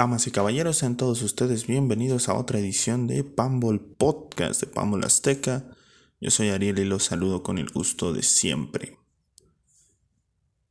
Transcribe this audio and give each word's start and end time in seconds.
Damas 0.00 0.26
y 0.26 0.30
caballeros, 0.30 0.78
sean 0.78 0.96
todos 0.96 1.20
ustedes 1.20 1.66
bienvenidos 1.66 2.30
a 2.30 2.34
otra 2.34 2.58
edición 2.58 3.06
de 3.06 3.22
Pambol 3.22 3.80
Podcast 3.98 4.62
de 4.62 4.66
Pambol 4.66 5.04
Azteca. 5.04 5.76
Yo 6.22 6.30
soy 6.30 6.48
Ariel 6.48 6.78
y 6.78 6.86
los 6.86 7.04
saludo 7.04 7.42
con 7.42 7.58
el 7.58 7.68
gusto 7.68 8.14
de 8.14 8.22
siempre. 8.22 8.96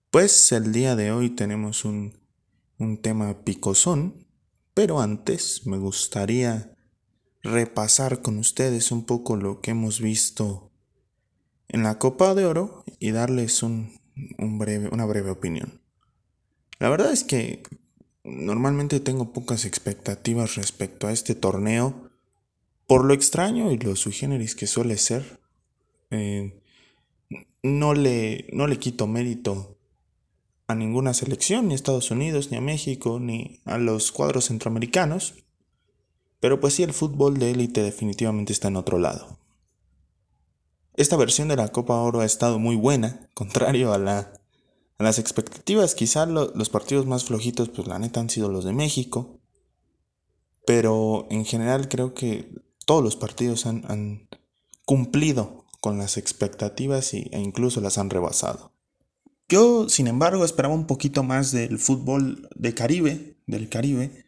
Pues 0.09 0.51
el 0.51 0.71
día 0.71 0.95
de 0.95 1.11
hoy 1.11 1.29
tenemos 1.29 1.85
un, 1.85 2.17
un 2.79 3.03
tema 3.03 3.43
picosón, 3.43 4.25
pero 4.73 4.99
antes 4.99 5.67
me 5.67 5.77
gustaría 5.77 6.75
repasar 7.43 8.23
con 8.23 8.39
ustedes 8.39 8.91
un 8.91 9.05
poco 9.05 9.35
lo 9.35 9.61
que 9.61 9.69
hemos 9.69 10.01
visto 10.01 10.71
en 11.67 11.83
la 11.83 11.99
Copa 11.99 12.33
de 12.33 12.47
Oro 12.47 12.83
y 12.97 13.11
darles 13.11 13.61
un, 13.61 13.91
un 14.39 14.57
breve, 14.57 14.89
una 14.91 15.05
breve 15.05 15.29
opinión. 15.29 15.83
La 16.79 16.89
verdad 16.89 17.11
es 17.11 17.23
que 17.23 17.61
Normalmente 18.23 18.99
tengo 18.99 19.31
pocas 19.31 19.65
expectativas 19.65 20.55
respecto 20.55 21.07
a 21.07 21.11
este 21.11 21.35
torneo, 21.35 22.09
por 22.87 23.05
lo 23.05 23.13
extraño 23.13 23.71
y 23.71 23.77
lo 23.77 23.95
sui 23.95 24.11
generis 24.11 24.55
que 24.55 24.67
suele 24.67 24.97
ser. 24.97 25.39
Eh, 26.11 26.61
no, 27.63 27.93
le, 27.93 28.47
no 28.51 28.67
le 28.67 28.77
quito 28.77 29.07
mérito 29.07 29.77
a 30.67 30.75
ninguna 30.75 31.13
selección, 31.13 31.67
ni 31.67 31.73
a 31.73 31.75
Estados 31.75 32.11
Unidos, 32.11 32.51
ni 32.51 32.57
a 32.57 32.61
México, 32.61 33.19
ni 33.19 33.59
a 33.65 33.77
los 33.77 34.11
cuadros 34.11 34.45
centroamericanos, 34.45 35.35
pero 36.39 36.59
pues 36.59 36.75
sí, 36.75 36.83
el 36.83 36.93
fútbol 36.93 37.37
de 37.37 37.51
élite 37.51 37.81
definitivamente 37.81 38.53
está 38.53 38.69
en 38.69 38.77
otro 38.77 38.97
lado. 38.97 39.39
Esta 40.95 41.17
versión 41.17 41.47
de 41.47 41.55
la 41.55 41.69
Copa 41.69 41.95
Oro 41.95 42.21
ha 42.21 42.25
estado 42.25 42.59
muy 42.59 42.75
buena, 42.75 43.29
contrario 43.33 43.93
a 43.93 43.97
la 43.97 44.38
las 45.05 45.17
expectativas, 45.19 45.95
quizá 45.95 46.25
los 46.25 46.69
partidos 46.69 47.05
más 47.05 47.23
flojitos, 47.23 47.69
pues 47.69 47.87
la 47.87 47.99
neta 47.99 48.19
han 48.19 48.29
sido 48.29 48.49
los 48.49 48.65
de 48.65 48.73
México. 48.73 49.39
Pero 50.65 51.25
en 51.29 51.45
general 51.45 51.87
creo 51.87 52.13
que 52.13 52.53
todos 52.85 53.03
los 53.03 53.15
partidos 53.15 53.65
han, 53.65 54.27
cumplido 54.85 55.65
con 55.81 55.99
las 55.99 56.17
expectativas 56.17 57.13
e 57.13 57.29
incluso 57.33 57.79
las 57.79 57.99
han 57.99 58.09
rebasado. 58.09 58.73
Yo, 59.47 59.87
sin 59.87 60.07
embargo, 60.07 60.43
esperaba 60.43 60.73
un 60.73 60.87
poquito 60.87 61.23
más 61.23 61.51
del 61.51 61.79
fútbol 61.79 62.49
de 62.55 62.73
Caribe, 62.73 63.37
del 63.47 63.69
Caribe, 63.69 64.25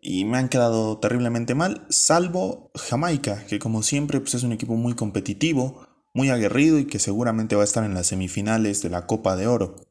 y 0.00 0.24
me 0.24 0.38
han 0.38 0.48
quedado 0.48 0.98
terriblemente 0.98 1.54
mal, 1.54 1.86
salvo 1.88 2.70
Jamaica, 2.74 3.44
que 3.46 3.58
como 3.58 3.82
siempre 3.82 4.20
pues 4.20 4.34
es 4.34 4.42
un 4.42 4.52
equipo 4.52 4.74
muy 4.74 4.94
competitivo, 4.94 5.86
muy 6.14 6.30
aguerrido 6.30 6.78
y 6.78 6.86
que 6.86 6.98
seguramente 6.98 7.56
va 7.56 7.62
a 7.62 7.64
estar 7.64 7.84
en 7.84 7.94
las 7.94 8.06
semifinales 8.06 8.82
de 8.82 8.90
la 8.90 9.06
Copa 9.06 9.36
de 9.36 9.46
Oro. 9.46 9.85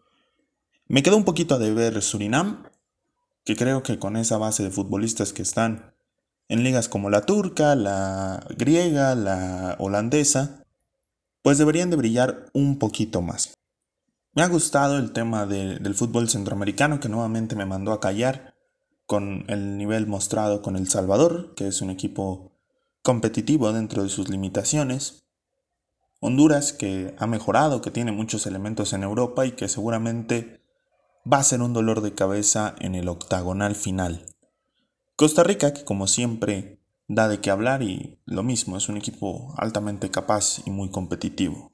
Me 0.87 1.01
quedó 1.01 1.17
un 1.17 1.23
poquito 1.23 1.57
de 1.57 1.73
ver 1.73 2.01
Surinam, 2.01 2.63
que 3.43 3.55
creo 3.55 3.81
que 3.81 3.97
con 3.97 4.17
esa 4.17 4.37
base 4.37 4.63
de 4.63 4.69
futbolistas 4.69 5.33
que 5.33 5.41
están 5.41 5.95
en 6.47 6.63
ligas 6.63 6.89
como 6.89 7.09
la 7.09 7.21
turca, 7.21 7.75
la 7.75 8.45
griega, 8.55 9.15
la 9.15 9.75
holandesa, 9.79 10.63
pues 11.41 11.57
deberían 11.57 11.89
de 11.89 11.95
brillar 11.95 12.49
un 12.53 12.77
poquito 12.77 13.23
más. 13.23 13.55
Me 14.33 14.43
ha 14.43 14.47
gustado 14.47 14.97
el 14.97 15.11
tema 15.11 15.47
del 15.47 15.95
fútbol 15.95 16.29
centroamericano 16.29 16.99
que 16.99 17.09
nuevamente 17.09 17.55
me 17.55 17.65
mandó 17.65 17.91
a 17.91 17.99
callar 17.99 18.53
con 19.07 19.45
el 19.47 19.77
nivel 19.77 20.05
mostrado 20.07 20.61
con 20.61 20.75
El 20.75 20.89
Salvador, 20.89 21.55
que 21.55 21.67
es 21.67 21.81
un 21.81 21.89
equipo 21.89 22.51
competitivo 23.01 23.71
dentro 23.71 24.03
de 24.03 24.09
sus 24.09 24.29
limitaciones. 24.29 25.23
Honduras, 26.19 26.73
que 26.73 27.15
ha 27.17 27.27
mejorado, 27.27 27.81
que 27.81 27.91
tiene 27.91 28.11
muchos 28.11 28.45
elementos 28.45 28.93
en 28.93 29.03
Europa 29.03 29.45
y 29.45 29.53
que 29.53 29.67
seguramente 29.67 30.64
va 31.31 31.39
a 31.39 31.43
ser 31.43 31.61
un 31.61 31.73
dolor 31.73 32.01
de 32.01 32.13
cabeza 32.13 32.75
en 32.79 32.93
el 32.95 33.07
octagonal 33.07 33.75
final. 33.75 34.25
Costa 35.15 35.43
Rica, 35.43 35.73
que 35.73 35.83
como 35.83 36.07
siempre 36.07 36.79
da 37.07 37.27
de 37.27 37.39
qué 37.39 37.49
hablar 37.49 37.81
y 37.81 38.19
lo 38.25 38.43
mismo, 38.43 38.77
es 38.77 38.89
un 38.89 38.97
equipo 38.97 39.53
altamente 39.57 40.11
capaz 40.11 40.61
y 40.65 40.71
muy 40.71 40.89
competitivo. 40.89 41.73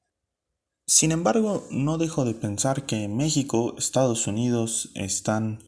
Sin 0.86 1.12
embargo, 1.12 1.66
no 1.70 1.98
dejo 1.98 2.26
de 2.26 2.34
pensar 2.34 2.86
que 2.86 3.08
México, 3.08 3.76
Estados 3.78 4.28
Unidos 4.28 4.92
están 4.96 5.60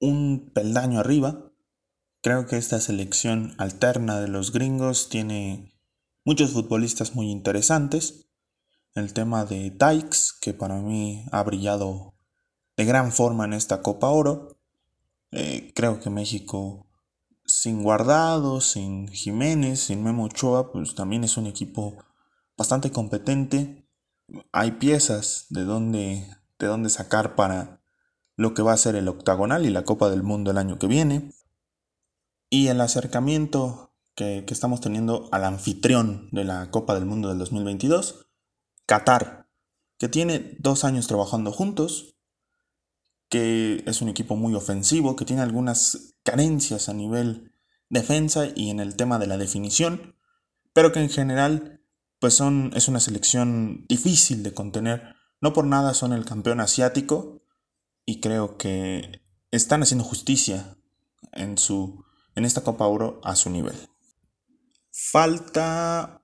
un 0.00 0.50
peldaño 0.52 1.00
arriba. 1.00 1.52
Creo 2.20 2.46
que 2.46 2.56
esta 2.56 2.80
selección 2.80 3.54
alterna 3.58 4.20
de 4.20 4.28
los 4.28 4.52
gringos 4.52 5.08
tiene 5.08 5.72
muchos 6.24 6.50
futbolistas 6.50 7.14
muy 7.14 7.30
interesantes. 7.30 8.28
El 8.94 9.12
tema 9.12 9.44
de 9.44 9.70
Dykes, 9.70 10.34
que 10.40 10.52
para 10.52 10.80
mí 10.80 11.24
ha 11.32 11.42
brillado 11.42 12.11
de 12.76 12.84
gran 12.84 13.12
forma 13.12 13.44
en 13.44 13.52
esta 13.52 13.82
Copa 13.82 14.08
Oro. 14.08 14.58
Eh, 15.30 15.72
creo 15.74 16.00
que 16.00 16.10
México, 16.10 16.86
sin 17.44 17.82
Guardado, 17.82 18.60
sin 18.60 19.08
Jiménez, 19.08 19.80
sin 19.80 20.02
Memo 20.02 20.24
Ochoa, 20.24 20.72
pues 20.72 20.94
también 20.94 21.24
es 21.24 21.36
un 21.36 21.46
equipo 21.46 21.96
bastante 22.56 22.90
competente. 22.90 23.88
Hay 24.52 24.72
piezas 24.72 25.46
de 25.50 25.64
dónde, 25.64 26.26
de 26.58 26.66
dónde 26.66 26.90
sacar 26.90 27.34
para 27.34 27.82
lo 28.36 28.54
que 28.54 28.62
va 28.62 28.72
a 28.72 28.78
ser 28.78 28.96
el 28.96 29.08
octagonal 29.08 29.66
y 29.66 29.70
la 29.70 29.84
Copa 29.84 30.10
del 30.10 30.22
Mundo 30.22 30.50
el 30.50 30.58
año 30.58 30.78
que 30.78 30.86
viene. 30.86 31.32
Y 32.50 32.68
el 32.68 32.80
acercamiento 32.80 33.92
que, 34.14 34.44
estamos 34.48 34.80
teniendo 34.80 35.28
al 35.32 35.44
anfitrión 35.44 36.28
de 36.32 36.44
la 36.44 36.70
Copa 36.70 36.94
del 36.94 37.06
Mundo 37.06 37.28
del 37.28 37.38
2022, 37.38 38.26
Qatar, 38.86 39.48
que 39.98 40.08
tiene 40.08 40.56
dos 40.58 40.84
años 40.84 41.06
trabajando 41.06 41.52
juntos, 41.52 42.11
que 43.32 43.82
es 43.86 44.02
un 44.02 44.10
equipo 44.10 44.36
muy 44.36 44.54
ofensivo, 44.54 45.16
que 45.16 45.24
tiene 45.24 45.40
algunas 45.40 46.16
carencias 46.22 46.90
a 46.90 46.92
nivel 46.92 47.54
defensa 47.88 48.48
y 48.54 48.68
en 48.68 48.78
el 48.78 48.94
tema 48.94 49.18
de 49.18 49.26
la 49.26 49.38
definición, 49.38 50.16
pero 50.74 50.92
que 50.92 51.00
en 51.00 51.08
general 51.08 51.80
pues 52.20 52.34
son, 52.34 52.72
es 52.74 52.88
una 52.88 53.00
selección 53.00 53.86
difícil 53.88 54.42
de 54.42 54.52
contener. 54.52 55.14
No 55.40 55.54
por 55.54 55.66
nada 55.66 55.94
son 55.94 56.12
el 56.12 56.26
campeón 56.26 56.60
asiático 56.60 57.42
y 58.04 58.20
creo 58.20 58.58
que 58.58 59.22
están 59.50 59.82
haciendo 59.82 60.04
justicia 60.04 60.76
en, 61.32 61.56
su, 61.56 62.04
en 62.34 62.44
esta 62.44 62.60
Copa 62.60 62.86
Oro 62.86 63.18
a 63.24 63.34
su 63.34 63.48
nivel. 63.48 63.76
Falta 64.90 66.22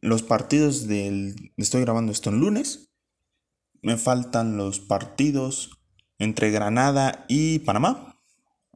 los 0.00 0.24
partidos 0.24 0.88
del... 0.88 1.52
Estoy 1.56 1.82
grabando 1.82 2.10
esto 2.10 2.30
en 2.30 2.40
lunes. 2.40 2.90
Me 3.80 3.96
faltan 3.96 4.56
los 4.56 4.80
partidos 4.80 5.73
entre 6.18 6.50
Granada 6.50 7.24
y 7.28 7.60
Panamá. 7.60 8.20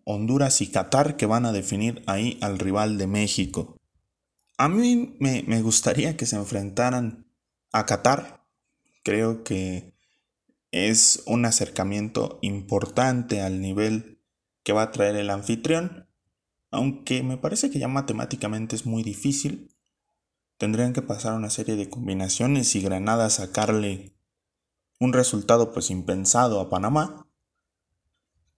Honduras 0.04 0.60
y 0.60 0.70
Qatar 0.70 1.16
que 1.16 1.26
van 1.26 1.44
a 1.44 1.52
definir 1.52 2.02
ahí 2.06 2.38
al 2.40 2.58
rival 2.58 2.96
de 2.96 3.06
México. 3.06 3.76
A 4.56 4.68
mí 4.68 5.16
me, 5.20 5.44
me 5.46 5.60
gustaría 5.60 6.16
que 6.16 6.26
se 6.26 6.36
enfrentaran 6.36 7.26
a 7.72 7.84
Qatar. 7.84 8.46
Creo 9.04 9.44
que 9.44 9.94
es 10.70 11.22
un 11.26 11.44
acercamiento 11.44 12.38
importante 12.42 13.42
al 13.42 13.60
nivel 13.60 14.22
que 14.62 14.72
va 14.72 14.82
a 14.82 14.90
traer 14.90 15.16
el 15.16 15.30
anfitrión 15.30 16.08
aunque 16.70 17.22
me 17.22 17.38
parece 17.38 17.70
que 17.70 17.78
ya 17.78 17.88
matemáticamente 17.88 18.76
es 18.76 18.84
muy 18.86 19.02
difícil, 19.02 19.74
tendrían 20.58 20.92
que 20.92 21.02
pasar 21.02 21.34
una 21.34 21.50
serie 21.50 21.76
de 21.76 21.88
combinaciones 21.88 22.74
y 22.74 22.82
Granada 22.82 23.30
sacarle 23.30 24.14
un 24.98 25.12
resultado 25.12 25.72
pues 25.72 25.90
impensado 25.90 26.60
a 26.60 26.68
Panamá. 26.68 27.27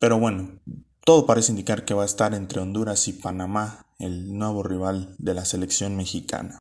Pero 0.00 0.18
bueno, 0.18 0.58
todo 1.04 1.26
parece 1.26 1.52
indicar 1.52 1.84
que 1.84 1.94
va 1.94 2.02
a 2.02 2.06
estar 2.06 2.34
entre 2.34 2.60
Honduras 2.60 3.06
y 3.06 3.12
Panamá, 3.12 3.86
el 4.00 4.36
nuevo 4.36 4.64
rival 4.64 5.14
de 5.18 5.34
la 5.34 5.44
selección 5.44 5.96
mexicana. 5.96 6.58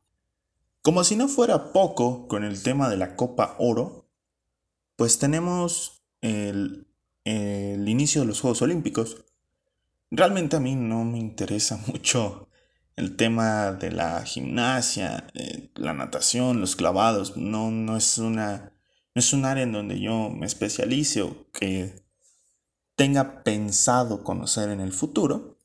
Como 0.84 1.04
si 1.04 1.16
no 1.16 1.28
fuera 1.28 1.74
poco 1.74 2.28
con 2.28 2.44
el 2.44 2.62
tema 2.62 2.88
de 2.88 2.98
la 2.98 3.16
Copa 3.16 3.56
Oro, 3.58 4.08
pues 4.96 5.18
tenemos 5.18 6.04
el, 6.22 6.88
el 7.24 7.90
inicio 7.90 8.22
de 8.22 8.28
los 8.28 8.42
Juegos 8.42 8.62
Olímpicos, 8.62 9.26
Realmente 10.12 10.56
a 10.56 10.60
mí 10.60 10.76
no 10.76 11.04
me 11.06 11.20
interesa 11.20 11.78
mucho 11.88 12.50
el 12.96 13.16
tema 13.16 13.72
de 13.72 13.92
la 13.92 14.24
gimnasia, 14.26 15.28
eh, 15.34 15.72
la 15.76 15.94
natación, 15.94 16.60
los 16.60 16.76
clavados. 16.76 17.38
No, 17.38 17.72
no, 17.72 17.96
es 17.96 18.18
una, 18.18 18.74
no 19.16 19.20
es 19.20 19.34
un 19.34 19.46
área 19.46 19.64
en 19.64 19.72
donde 19.72 20.00
yo 20.00 20.30
me 20.30 20.46
especialice 20.46 21.22
o 21.22 21.50
que 21.52 22.04
tenga 23.00 23.46
pensado 23.46 24.26
conocer 24.26 24.68
en 24.68 24.82
el 24.82 24.92
futuro. 24.92 25.58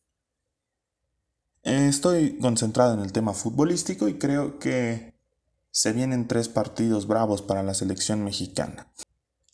Estoy 1.65 2.39
concentrado 2.39 2.95
en 2.95 3.01
el 3.01 3.13
tema 3.13 3.33
futbolístico 3.33 4.07
y 4.07 4.19
creo 4.19 4.61
que 4.61 5.15
se 5.73 5.93
vienen 5.93 6.29
tres 6.29 6.49
partidos 6.49 7.09
bravos 7.09 7.43
para 7.43 7.65
la 7.65 7.75
selección 7.75 8.23
mexicana. 8.23 8.87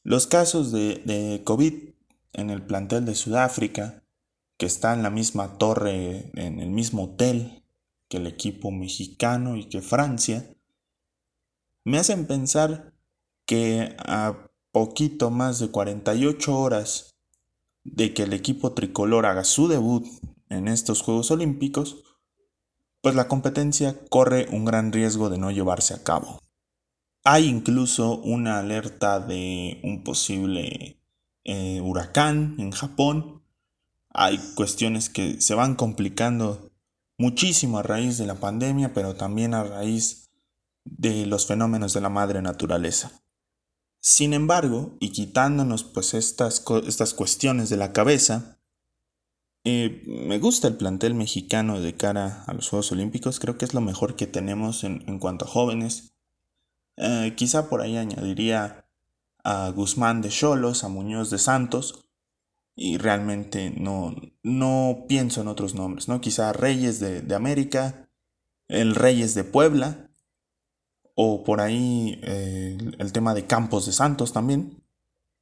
Los 0.02 0.26
casos 0.26 0.72
de, 0.72 1.00
de 1.06 1.42
COVID 1.42 1.94
en 2.34 2.50
el 2.50 2.60
plantel 2.66 3.06
de 3.06 3.14
Sudáfrica, 3.14 4.02
que 4.58 4.66
está 4.66 4.92
en 4.92 5.02
la 5.02 5.08
misma 5.08 5.56
torre, 5.56 6.32
en 6.34 6.60
el 6.60 6.68
mismo 6.68 7.04
hotel 7.04 7.64
que 8.08 8.18
el 8.18 8.26
equipo 8.26 8.70
mexicano 8.70 9.56
y 9.56 9.70
que 9.70 9.80
Francia, 9.80 10.54
me 11.84 11.96
hacen 11.96 12.26
pensar 12.26 12.92
que 13.46 13.96
a 14.00 14.50
poquito 14.70 15.30
más 15.30 15.60
de 15.60 15.70
48 15.70 16.58
horas 16.58 17.09
de 17.92 18.14
que 18.14 18.22
el 18.22 18.32
equipo 18.32 18.72
tricolor 18.72 19.26
haga 19.26 19.44
su 19.44 19.68
debut 19.68 20.06
en 20.48 20.68
estos 20.68 21.02
Juegos 21.02 21.30
Olímpicos, 21.30 22.04
pues 23.00 23.14
la 23.14 23.28
competencia 23.28 23.96
corre 24.08 24.46
un 24.50 24.64
gran 24.64 24.92
riesgo 24.92 25.30
de 25.30 25.38
no 25.38 25.50
llevarse 25.50 25.94
a 25.94 26.02
cabo. 26.02 26.40
Hay 27.24 27.46
incluso 27.46 28.18
una 28.18 28.58
alerta 28.58 29.20
de 29.20 29.80
un 29.82 30.02
posible 30.04 31.00
eh, 31.44 31.80
huracán 31.82 32.56
en 32.58 32.70
Japón. 32.70 33.42
Hay 34.10 34.38
cuestiones 34.54 35.08
que 35.08 35.40
se 35.40 35.54
van 35.54 35.74
complicando 35.74 36.70
muchísimo 37.18 37.78
a 37.78 37.82
raíz 37.82 38.18
de 38.18 38.26
la 38.26 38.36
pandemia, 38.36 38.94
pero 38.94 39.14
también 39.14 39.54
a 39.54 39.64
raíz 39.64 40.30
de 40.84 41.26
los 41.26 41.46
fenómenos 41.46 41.92
de 41.92 42.00
la 42.00 42.08
madre 42.08 42.42
naturaleza. 42.42 43.22
Sin 44.00 44.32
embargo, 44.32 44.96
y 44.98 45.10
quitándonos 45.10 45.84
pues 45.84 46.14
estas, 46.14 46.64
estas 46.86 47.12
cuestiones 47.12 47.68
de 47.68 47.76
la 47.76 47.92
cabeza, 47.92 48.58
eh, 49.64 50.02
me 50.06 50.38
gusta 50.38 50.68
el 50.68 50.76
plantel 50.76 51.14
mexicano 51.14 51.80
de 51.80 51.94
cara 51.94 52.44
a 52.46 52.54
los 52.54 52.70
Juegos 52.70 52.92
Olímpicos, 52.92 53.38
creo 53.38 53.58
que 53.58 53.66
es 53.66 53.74
lo 53.74 53.82
mejor 53.82 54.16
que 54.16 54.26
tenemos 54.26 54.84
en, 54.84 55.18
cuanto 55.18 55.44
a 55.44 55.48
jóvenes. 55.48 56.14
Eh, 56.96 57.34
quizá 57.36 57.68
por 57.68 57.82
ahí 57.82 57.98
añadiría 57.98 58.88
a 59.44 59.68
Guzmán 59.70 60.22
de 60.22 60.30
Cholos, 60.30 60.82
a 60.82 60.88
Muñoz 60.88 61.28
de 61.30 61.38
Santos, 61.38 62.06
y 62.74 62.96
realmente 62.96 63.70
no, 63.70 64.14
no 64.42 65.04
pienso 65.08 65.42
en 65.42 65.48
otros 65.48 65.74
nombres, 65.74 66.08
¿no? 66.08 66.22
Quizá 66.22 66.54
Reyes 66.54 67.00
de, 67.00 67.20
de 67.20 67.34
América, 67.34 68.08
el 68.68 68.94
Reyes 68.94 69.34
de 69.34 69.44
Puebla, 69.44 70.09
o 71.22 71.44
por 71.44 71.60
ahí 71.60 72.18
eh, 72.22 72.78
el 72.98 73.12
tema 73.12 73.34
de 73.34 73.46
Campos 73.46 73.84
de 73.84 73.92
Santos 73.92 74.32
también, 74.32 74.82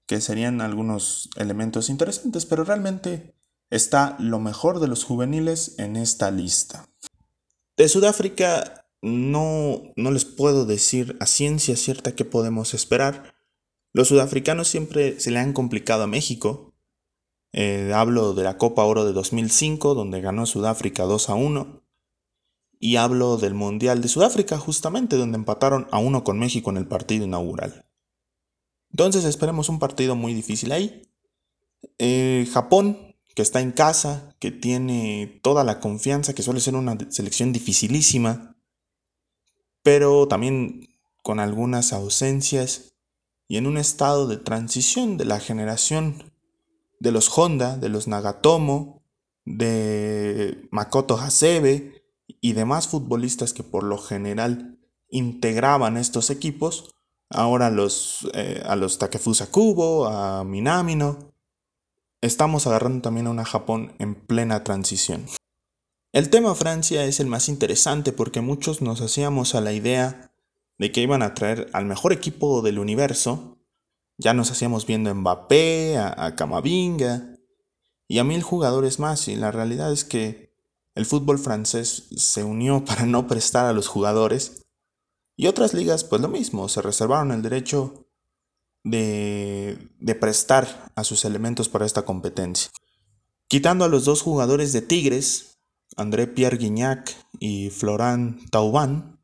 que 0.09 0.21
serían 0.21 0.61
algunos 0.61 1.31
elementos 1.37 1.89
interesantes, 1.89 2.47
pero 2.47 2.65
realmente 2.65 3.37
está 3.71 4.17
lo 4.19 4.41
mejor 4.41 4.81
de 4.81 4.89
los 4.89 5.05
juveniles 5.05 5.79
en 5.79 5.95
esta 5.95 6.33
lista. 6.33 6.89
De 7.77 7.89
Sudáfrica 7.89 8.89
no, 9.03 9.93
no 9.95 10.11
les 10.11 10.25
puedo 10.25 10.67
decir 10.67 11.17
a 11.21 11.27
ciencia 11.27 11.77
cierta 11.77 12.17
qué 12.17 12.25
podemos 12.25 12.75
esperar. 12.75 13.37
Los 13.93 14.09
sudafricanos 14.09 14.67
siempre 14.67 15.21
se 15.21 15.31
le 15.31 15.39
han 15.39 15.53
complicado 15.53 16.03
a 16.03 16.09
México. 16.09 16.75
Eh, 17.53 17.93
hablo 17.95 18.35
de 18.35 18.43
la 18.43 18.59
Copa 18.59 18.83
Oro 18.83 19.05
de 19.05 19.13
2005, 19.13 19.95
donde 19.95 20.21
ganó 20.23 20.45
Sudáfrica 20.45 21.05
2 21.05 21.31
a 21.31 21.35
1. 21.35 21.88
Y 22.81 22.97
hablo 22.97 23.37
del 23.37 23.55
Mundial 23.55 24.01
de 24.01 24.09
Sudáfrica, 24.09 24.59
justamente, 24.59 25.17
donde 25.17 25.37
empataron 25.37 25.89
a 25.91 25.99
uno 25.99 26.25
con 26.25 26.39
México 26.39 26.71
en 26.71 26.77
el 26.77 26.87
partido 26.87 27.25
inaugural. 27.25 27.87
Entonces 28.91 29.25
esperemos 29.25 29.69
un 29.69 29.79
partido 29.79 30.17
muy 30.17 30.33
difícil 30.35 30.73
ahí. 30.73 31.03
Eh, 31.99 32.49
Japón 32.53 33.09
que 33.39 33.43
está 33.43 33.61
en 33.61 33.71
casa, 33.71 34.35
que 34.41 34.51
tiene 34.51 35.39
toda 35.45 35.63
la 35.63 35.79
confianza, 35.79 36.35
que 36.35 36.43
suele 36.43 36.59
ser 36.59 36.75
una 36.75 36.99
selección 37.09 37.53
dificilísima, 37.53 38.57
pero 39.85 40.27
también 40.27 40.89
con 41.23 41.39
algunas 41.39 41.93
ausencias 41.93 42.97
y 43.47 43.57
en 43.57 43.69
un 43.69 43.77
estado 43.77 44.27
de 44.27 44.39
transición 44.39 45.19
de 45.19 45.25
la 45.25 45.39
generación 45.39 46.33
de 46.99 47.13
los 47.13 47.31
Honda, 47.39 47.77
de 47.77 47.89
los 47.89 48.09
Nagatomo, 48.09 49.05
de 49.45 50.67
Makoto 50.73 51.17
Hasebe 51.17 51.98
y 52.41 52.53
demás 52.53 52.89
futbolistas 52.89 53.53
que 53.53 53.63
por 53.63 53.85
lo 53.85 53.99
general 53.99 54.79
integraban 55.11 55.97
estos 55.97 56.31
equipos, 56.31 56.95
ahora 57.31 57.71
los, 57.71 58.29
eh, 58.35 58.63
a 58.67 58.77
los 58.77 58.99
Takefusa 58.99 59.51
Kubo, 59.51 60.07
a 60.07 60.45
Minamino, 60.45 61.35
estamos 62.21 62.67
agarrando 62.67 63.03
también 63.03 63.27
a 63.27 63.31
una 63.31 63.45
Japón 63.45 63.95
en 63.99 64.15
plena 64.15 64.65
transición. 64.65 65.27
El 66.13 66.31
tema 66.31 66.55
Francia 66.55 67.05
es 67.05 67.21
el 67.21 67.27
más 67.27 67.49
interesante 67.49 68.13
porque 68.13 68.41
muchos 68.41 68.81
nos 68.81 69.01
hacíamos 69.01 69.55
a 69.55 69.61
la 69.61 69.73
idea 69.73 70.33
de 70.79 70.91
que 70.91 71.03
iban 71.03 71.23
a 71.23 71.35
traer 71.35 71.69
al 71.73 71.85
mejor 71.85 72.13
equipo 72.13 72.63
del 72.63 72.79
universo. 72.79 73.59
Ya 74.17 74.33
nos 74.33 74.51
hacíamos 74.51 74.87
viendo 74.87 75.11
a 75.11 75.15
Mbappé, 75.15 75.99
a, 75.99 76.27
a 76.27 76.35
Camavinga 76.35 77.35
y 78.09 78.19
a 78.19 78.25
mil 78.25 78.43
jugadores 78.43 78.99
más 78.99 79.29
y 79.29 79.37
la 79.37 79.51
realidad 79.51 79.93
es 79.93 80.05
que 80.05 80.48
el 80.99 81.07
fútbol 81.07 81.39
francés 81.39 82.09
se 82.17 82.43
unió 82.43 82.85
para 82.85 83.07
no 83.07 83.29
prestar 83.29 83.67
a 83.67 83.73
los 83.73 83.87
jugadores 83.87 84.67
y 85.37 85.47
otras 85.47 85.73
ligas 85.73 86.03
pues 86.03 86.21
lo 86.21 86.29
mismo, 86.29 86.69
se 86.69 86.83
reservaron 86.83 87.31
el 87.31 87.41
derecho 87.41 88.09
de, 88.83 89.91
prestar 90.19 90.91
a 90.97 91.05
sus 91.05 91.25
elementos 91.25 91.69
para 91.69 91.87
esta 91.87 92.05
competencia. 92.05 92.73
Quitando 93.47 93.85
a 93.85 93.89
los 93.89 94.07
dos 94.07 94.23
jugadores 94.23 94.73
de 94.73 94.83
Tigres, 94.83 95.61
André 95.97 96.27
Pierre 96.27 96.57
Guignac 96.57 97.15
y 97.39 97.71
Florent 97.71 98.51
Tauban, 98.51 99.21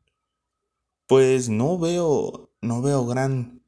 pues 1.07 1.49
no 1.49 1.77
veo, 1.77 2.53
no 2.61 2.81
veo 2.81 3.05
gran, 3.05 3.65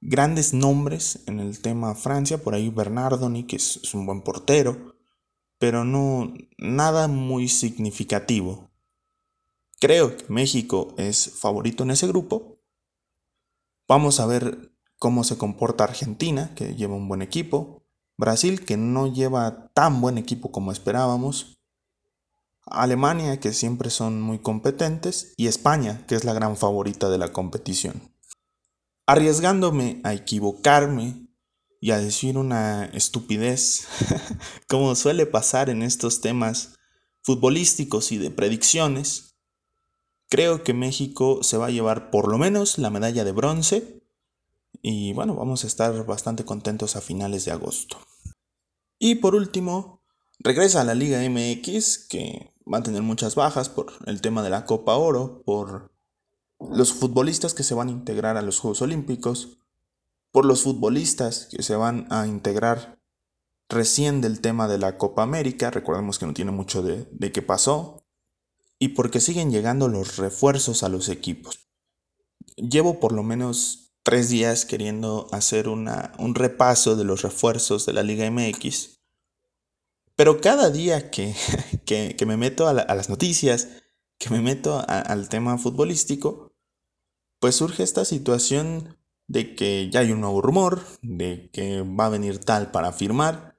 grandes 0.00 0.54
nombres 0.54 1.20
en 1.26 1.40
el 1.40 1.60
tema 1.60 1.94
Francia. 1.94 2.42
Por 2.42 2.54
ahí 2.54 2.70
Bernardoni, 2.70 3.44
que 3.44 3.56
es, 3.56 3.80
es 3.82 3.92
un 3.92 4.06
buen 4.06 4.22
portero, 4.22 4.93
pero 5.58 5.84
no 5.84 6.32
nada 6.58 7.08
muy 7.08 7.48
significativo. 7.48 8.70
Creo 9.80 10.16
que 10.16 10.24
México 10.28 10.94
es 10.96 11.38
favorito 11.38 11.82
en 11.84 11.90
ese 11.90 12.06
grupo. 12.06 12.58
Vamos 13.86 14.20
a 14.20 14.26
ver 14.26 14.72
cómo 14.98 15.24
se 15.24 15.36
comporta 15.36 15.84
Argentina, 15.84 16.54
que 16.54 16.74
lleva 16.74 16.94
un 16.94 17.08
buen 17.08 17.22
equipo, 17.22 17.82
Brasil, 18.16 18.64
que 18.64 18.76
no 18.76 19.12
lleva 19.12 19.70
tan 19.74 20.00
buen 20.00 20.18
equipo 20.18 20.50
como 20.52 20.72
esperábamos, 20.72 21.58
Alemania, 22.66 23.40
que 23.40 23.52
siempre 23.52 23.90
son 23.90 24.22
muy 24.22 24.38
competentes, 24.38 25.34
y 25.36 25.48
España, 25.48 26.06
que 26.06 26.14
es 26.14 26.24
la 26.24 26.32
gran 26.32 26.56
favorita 26.56 27.10
de 27.10 27.18
la 27.18 27.32
competición. 27.32 28.14
Arriesgándome 29.06 30.00
a 30.02 30.14
equivocarme 30.14 31.23
y 31.84 31.90
a 31.90 31.98
decir 31.98 32.38
una 32.38 32.86
estupidez, 32.86 33.86
como 34.68 34.94
suele 34.94 35.26
pasar 35.26 35.68
en 35.68 35.82
estos 35.82 36.22
temas 36.22 36.78
futbolísticos 37.20 38.10
y 38.10 38.16
de 38.16 38.30
predicciones, 38.30 39.36
creo 40.30 40.64
que 40.64 40.72
México 40.72 41.40
se 41.42 41.58
va 41.58 41.66
a 41.66 41.70
llevar 41.70 42.10
por 42.10 42.30
lo 42.30 42.38
menos 42.38 42.78
la 42.78 42.88
medalla 42.88 43.22
de 43.22 43.32
bronce 43.32 44.02
y 44.80 45.12
bueno, 45.12 45.34
vamos 45.34 45.64
a 45.64 45.66
estar 45.66 46.06
bastante 46.06 46.46
contentos 46.46 46.96
a 46.96 47.02
finales 47.02 47.44
de 47.44 47.50
agosto. 47.50 47.98
Y 48.98 49.16
por 49.16 49.34
último, 49.34 50.00
regresa 50.38 50.80
a 50.80 50.84
la 50.84 50.94
Liga 50.94 51.20
MX, 51.28 51.98
que 52.08 52.54
va 52.66 52.78
a 52.78 52.82
tener 52.82 53.02
muchas 53.02 53.34
bajas 53.34 53.68
por 53.68 53.92
el 54.06 54.22
tema 54.22 54.42
de 54.42 54.48
la 54.48 54.64
Copa 54.64 54.94
Oro, 54.94 55.42
por 55.44 55.92
los 56.58 56.94
futbolistas 56.94 57.52
que 57.52 57.62
se 57.62 57.74
van 57.74 57.88
a 57.88 57.92
integrar 57.92 58.38
a 58.38 58.42
los 58.42 58.58
Juegos 58.58 58.80
Olímpicos, 58.80 59.58
por 60.34 60.46
los 60.46 60.64
futbolistas 60.64 61.46
que 61.46 61.62
se 61.62 61.76
van 61.76 62.08
a 62.10 62.26
integrar 62.26 63.00
recién 63.68 64.20
del 64.20 64.40
tema 64.40 64.66
de 64.66 64.78
la 64.78 64.98
Copa 64.98 65.22
América, 65.22 65.70
recordemos 65.70 66.18
que 66.18 66.26
no 66.26 66.34
tiene 66.34 66.50
mucho 66.50 66.82
de, 66.82 67.06
de 67.12 67.30
qué 67.30 67.40
pasó, 67.40 68.04
y 68.80 68.88
porque 68.88 69.20
siguen 69.20 69.52
llegando 69.52 69.86
los 69.86 70.16
refuerzos 70.16 70.82
a 70.82 70.88
los 70.88 71.08
equipos. 71.08 71.68
Llevo 72.56 72.98
por 72.98 73.12
lo 73.12 73.22
menos 73.22 73.92
tres 74.02 74.28
días 74.28 74.64
queriendo 74.64 75.28
hacer 75.30 75.68
una, 75.68 76.12
un 76.18 76.34
repaso 76.34 76.96
de 76.96 77.04
los 77.04 77.22
refuerzos 77.22 77.86
de 77.86 77.92
la 77.92 78.02
Liga 78.02 78.28
MX. 78.28 79.02
Pero 80.16 80.40
cada 80.40 80.68
día 80.70 81.12
que, 81.12 81.32
que, 81.86 82.26
me 82.26 82.36
meto 82.36 82.66
a, 82.66 82.74
las 82.74 83.08
noticias, 83.08 83.68
que 84.18 84.30
me 84.30 84.40
meto 84.40 84.84
al 84.88 85.28
tema 85.28 85.58
futbolístico, 85.58 86.52
pues 87.38 87.54
surge 87.54 87.84
esta 87.84 88.04
situación 88.04 88.96
de 89.26 89.54
que 89.54 89.90
ya 89.90 90.00
hay 90.00 90.12
un 90.12 90.20
nuevo 90.20 90.42
rumor, 90.42 90.84
de 91.02 91.50
que 91.52 91.82
va 91.82 92.06
a 92.06 92.10
venir 92.10 92.38
tal 92.38 92.70
para 92.70 92.92
firmar. 92.92 93.56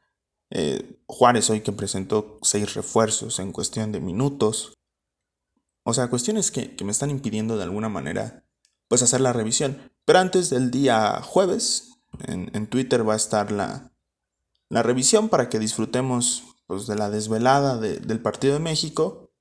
Eh, 0.52 1.00
Juárez 1.08 1.50
hoy 1.50 1.62
que 1.62 1.72
presentó 1.72 2.40
seis 2.42 2.74
refuerzos 2.76 3.40
en 3.40 3.52
cuestión 3.52 3.92
de 3.92 4.00
minutos. 4.00 4.78
O 5.84 5.94
sea, 5.94 6.10
cuestiones 6.10 6.52
que, 6.52 6.76
que 6.76 6.84
me 6.84 6.92
están 6.92 7.10
impidiendo 7.10 7.58
de 7.58 7.64
alguna 7.64 7.90
manera 7.90 8.46
pues 8.88 9.02
hacer 9.02 9.22
la 9.22 9.34
revisión. 9.34 9.92
Pero 10.06 10.20
antes 10.20 10.50
del 10.50 10.72
día 10.72 11.22
jueves, 11.22 11.96
en, 12.28 12.68
Twitter 12.68 13.08
va 13.08 13.14
a 13.14 13.18
estar 13.18 13.52
la, 13.52 13.92
la, 14.70 14.84
revisión 14.84 15.30
para 15.30 15.50
que 15.50 15.60
disfrutemos 15.60 16.44
pues, 16.68 16.88
de 16.88 16.96
la 16.96 17.10
desvelada 17.10 17.78
del 17.78 18.22
partido 18.22 18.54
de 18.54 18.60
México 18.60 19.32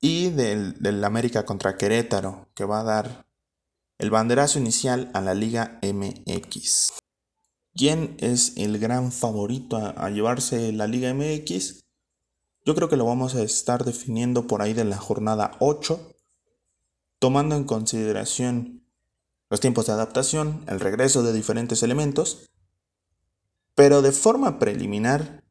y 0.00 0.30
del, 0.30 0.80
del, 0.80 1.02
América 1.04 1.44
contra 1.44 1.76
Querétaro, 1.76 2.48
que 2.54 2.64
va 2.64 2.80
a 2.80 2.84
dar 2.84 3.29
el 4.00 4.08
banderazo 4.08 4.58
inicial 4.58 5.10
a 5.12 5.20
la 5.20 5.34
Liga 5.34 5.78
MX. 5.82 6.94
¿Quién 7.74 8.16
es 8.18 8.56
el 8.56 8.78
gran 8.78 9.12
favorito 9.12 9.76
a, 9.76 10.08
llevarse 10.08 10.72
la 10.72 10.86
Liga 10.86 11.12
MX? 11.12 11.80
Yo 12.64 12.74
creo 12.74 12.88
que 12.88 12.96
lo 12.96 13.04
vamos 13.04 13.34
a 13.34 13.42
estar 13.42 13.84
definiendo 13.84 14.46
por 14.46 14.62
ahí 14.62 14.72
de 14.72 14.84
la 14.84 14.96
jornada 14.96 15.52
8 15.60 16.14
tomando 17.18 17.54
en 17.54 17.64
consideración 17.64 18.86
los 19.50 19.60
tiempos 19.60 19.86
de 19.86 19.92
adaptación, 19.92 20.64
el 20.66 20.80
regreso 20.80 21.22
de 21.22 21.34
diferentes 21.34 21.82
elementos 21.82 22.48
Pero 23.74 24.00
de 24.00 24.12
forma 24.12 24.58
preliminar, 24.58 25.44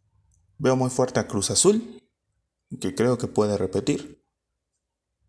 veo 0.58 0.76
muy 0.76 0.90
fuerte 0.90 1.20
a 1.20 1.28
Cruz 1.28 1.52
Azul, 1.52 2.02
que 2.82 2.96
creo 2.96 3.20
que 3.20 3.28
puede 3.28 3.58
repetir. 3.58 4.26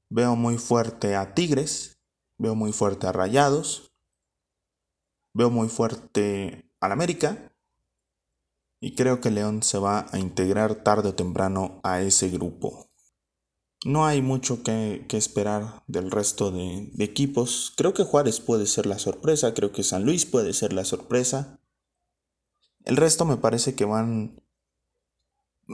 Veo 0.08 0.36
muy 0.36 0.56
fuerte 0.56 1.16
a 1.16 1.34
Tigres, 1.34 2.00
veo 2.40 2.54
muy 2.54 2.73
fuerte 2.73 3.06
a 3.06 3.12
Rayados, 3.12 3.92
veo 5.35 5.50
muy 5.50 5.68
fuerte 5.68 6.73
al 6.80 6.92
América 6.92 7.52
y 8.80 8.94
creo 8.94 9.20
que 9.20 9.30
León 9.30 9.62
se 9.62 9.78
va 9.78 10.06
a 10.11 10.18
integrar 10.18 10.76
tarde 10.76 11.11
o 11.11 11.14
temprano 11.14 11.80
a 11.82 12.00
ese 12.00 12.30
grupo. 12.30 12.88
No 13.85 14.06
hay 14.06 14.23
mucho 14.23 14.62
que, 14.62 15.06
esperar 15.11 15.82
del 15.87 16.11
resto 16.11 16.50
de, 16.50 16.90
equipos. 16.99 17.75
Creo 17.76 17.92
que 17.92 18.04
Juárez 18.04 18.40
puede 18.40 18.66
ser 18.66 18.87
la 18.87 18.99
sorpresa, 18.99 19.54
creo 19.54 19.73
que 19.73 19.82
San 19.82 20.04
Luis 20.04 20.25
puede 20.25 20.54
ser 20.54 20.73
la 20.73 20.85
sorpresa. 20.85 21.61
El 22.85 22.97
resto 22.97 23.26
me 23.26 23.37
parece 23.37 23.75
que 23.75 23.85
van, 23.85 24.42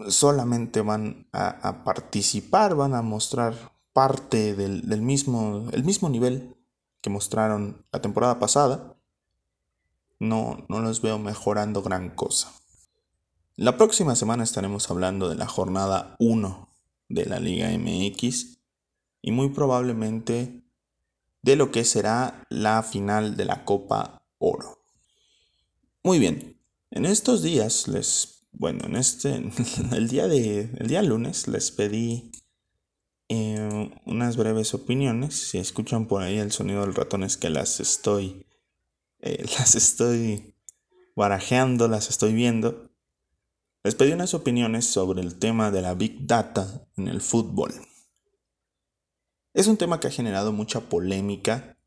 solamente 0.08 0.80
van 0.82 1.28
a, 1.32 1.84
participar, 1.84 2.74
van 2.74 2.94
a 2.94 3.02
mostrar 3.02 3.75
parte 3.96 4.54
del, 4.54 5.00
mismo, 5.00 5.70
el 5.72 5.82
mismo 5.82 6.10
nivel 6.10 6.54
que 7.00 7.08
mostraron 7.08 7.82
la 7.90 8.02
temporada 8.02 8.38
pasada. 8.38 8.94
No, 10.18 10.66
no 10.68 10.80
los 10.80 11.00
veo 11.00 11.18
mejorando 11.18 11.80
gran 11.80 12.10
cosa. 12.10 12.52
La 13.56 13.78
próxima 13.78 14.14
semana 14.14 14.44
estaremos 14.44 14.90
hablando 14.90 15.30
de 15.30 15.36
la 15.36 15.46
jornada 15.46 16.14
1 16.18 16.68
de 17.08 17.24
la 17.24 17.40
Liga 17.40 17.70
MX 17.70 18.58
y 19.22 19.32
muy 19.32 19.48
probablemente 19.48 20.62
de 21.40 21.56
lo 21.56 21.70
que 21.70 21.86
será 21.86 22.44
la 22.50 22.82
final 22.82 23.34
de 23.38 23.46
la 23.46 23.64
Copa 23.64 24.20
Oro. 24.36 24.78
Muy 26.02 26.18
bien, 26.18 26.60
en 26.90 27.06
estos 27.06 27.42
días 27.42 27.88
les, 27.88 28.46
bueno, 28.52 28.80
en 28.84 28.96
este, 28.96 29.42
el 29.92 30.08
día 30.08 30.28
de, 30.28 30.70
el 30.76 30.86
día 30.86 31.00
lunes 31.00 31.48
les 31.48 31.70
pedí 31.70 32.30
eh, 33.28 33.90
unas 34.04 34.36
breves 34.36 34.74
opiniones. 34.74 35.50
Si 35.50 35.58
escuchan 35.58 36.06
por 36.06 36.22
ahí 36.22 36.38
el 36.38 36.52
sonido 36.52 36.82
del 36.82 36.94
ratón 36.94 37.22
es 37.22 37.36
que 37.36 37.50
las 37.50 37.80
estoy, 37.80 38.46
eh, 39.20 39.44
las 39.58 39.74
estoy 39.74 40.54
barajeando, 41.14 41.88
las 41.88 42.10
estoy 42.10 42.34
viendo. 42.34 42.90
Les 43.82 43.94
pedí 43.94 44.12
unas 44.12 44.34
opiniones 44.34 44.84
sobre 44.84 45.22
el 45.22 45.38
tema 45.38 45.70
de 45.70 45.82
la 45.82 45.94
Big 45.94 46.26
Data 46.26 46.88
en 46.96 47.08
el 47.08 47.20
fútbol. 47.20 47.72
Es 49.54 49.68
un 49.68 49.76
tema 49.76 50.00
que 50.00 50.08
ha 50.08 50.10
generado 50.10 50.52
mucha 50.52 50.80
polémica 50.80 51.78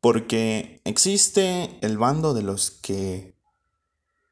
porque 0.00 0.80
existe 0.84 1.78
el 1.82 1.98
bando 1.98 2.34
de 2.34 2.42
los 2.42 2.70
que 2.70 3.36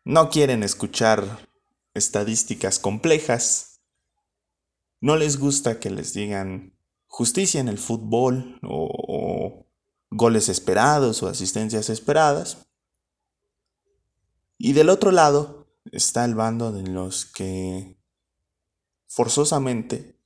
no 0.04 0.30
quieren 0.30 0.62
escuchar 0.62 1.46
estadísticas 1.94 2.78
complejas, 2.78 3.67
no 5.00 5.16
les 5.16 5.38
gusta 5.38 5.78
que 5.78 5.90
les 5.90 6.12
digan 6.12 6.74
justicia 7.06 7.60
en 7.60 7.68
el 7.68 7.78
fútbol 7.78 8.58
o, 8.62 9.66
goles 10.10 10.48
esperados 10.48 11.22
o 11.22 11.28
asistencias 11.28 11.90
esperadas. 11.90 12.66
Y 14.56 14.72
del 14.72 14.88
otro 14.88 15.10
lado 15.10 15.68
está 15.92 16.24
el 16.24 16.34
bando 16.34 16.72
de 16.72 16.82
los 16.88 17.26
que 17.26 17.98
forzosamente 19.06 20.18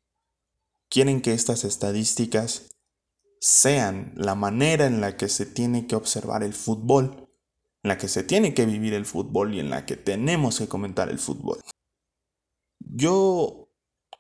quieren 0.89 1.21
que 1.21 1.33
estas 1.33 1.65
estadísticas 1.65 2.77
sean 3.41 4.13
la 4.17 4.37
manera 4.37 4.87
en 4.87 5.01
la 5.01 5.17
que 5.17 5.29
se 5.29 5.47
tiene 5.47 5.89
que 5.89 5.97
observar 5.97 6.45
el 6.45 6.55
fútbol, 6.55 7.29
en 7.83 7.89
la 7.89 7.99
que 7.99 8.07
se 8.07 8.23
tiene 8.23 8.55
que 8.55 8.67
vivir 8.67 8.95
el 8.95 9.05
fútbol 9.05 9.55
y 9.55 9.61
en 9.61 9.69
la 9.69 9.85
que 9.85 9.97
tenemos 9.97 10.59
que 10.59 10.69
comentar 10.69 11.09
el 11.09 11.19
fútbol. 11.19 11.61
Yo 12.79 13.62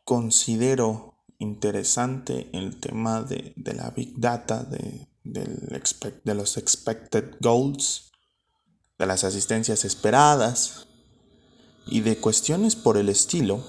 considero 0.04 1.24
interesante 1.38 2.50
el 2.52 2.78
tema 2.80 3.22
de, 3.22 3.54
la 3.56 3.90
big 3.90 4.18
data, 4.18 4.64
de, 4.64 5.08
de 5.24 6.34
los 6.34 6.56
expected 6.56 7.36
goals, 7.40 8.12
de 8.98 9.06
las 9.06 9.24
asistencias 9.24 9.84
esperadas, 9.84 10.86
y 11.86 12.00
de 12.00 12.16
cuestiones 12.16 12.76
por 12.76 12.96
el 12.96 13.08
estilo, 13.08 13.62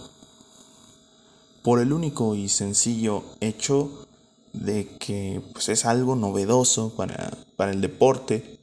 por 1.63 1.79
el 1.79 1.93
único 1.93 2.35
y 2.35 2.49
sencillo 2.49 3.23
hecho 3.39 4.07
de 4.53 4.87
que 4.97 5.41
pues, 5.53 5.69
es 5.69 5.85
algo 5.85 6.15
novedoso 6.15 6.95
para, 6.95 7.31
para 7.55 7.71
el 7.71 7.81
deporte, 7.81 8.59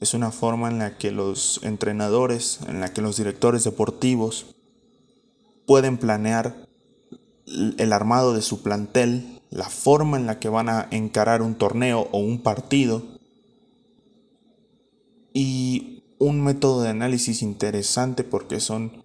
es 0.00 0.14
una 0.14 0.32
forma 0.32 0.68
en 0.68 0.78
la 0.78 0.96
que 0.96 1.10
los 1.10 1.60
entrenadores, 1.62 2.60
en 2.66 2.80
la 2.80 2.92
que 2.92 3.02
los 3.02 3.16
directores 3.16 3.64
deportivos 3.64 4.46
pueden 5.66 5.98
planear 5.98 6.68
el 7.78 7.92
armado 7.92 8.34
de 8.34 8.42
su 8.42 8.62
plantel, 8.62 9.40
la 9.50 9.68
forma 9.68 10.16
en 10.16 10.26
la 10.26 10.38
que 10.38 10.48
van 10.48 10.68
a 10.68 10.88
encarar 10.90 11.42
un 11.42 11.56
torneo 11.56 12.08
o 12.12 12.18
un 12.18 12.42
partido 12.42 13.02
y 15.32 16.04
un 16.18 16.42
método 16.42 16.82
de 16.82 16.90
análisis 16.90 17.42
interesante 17.42 18.24
porque 18.24 18.60
son 18.60 19.02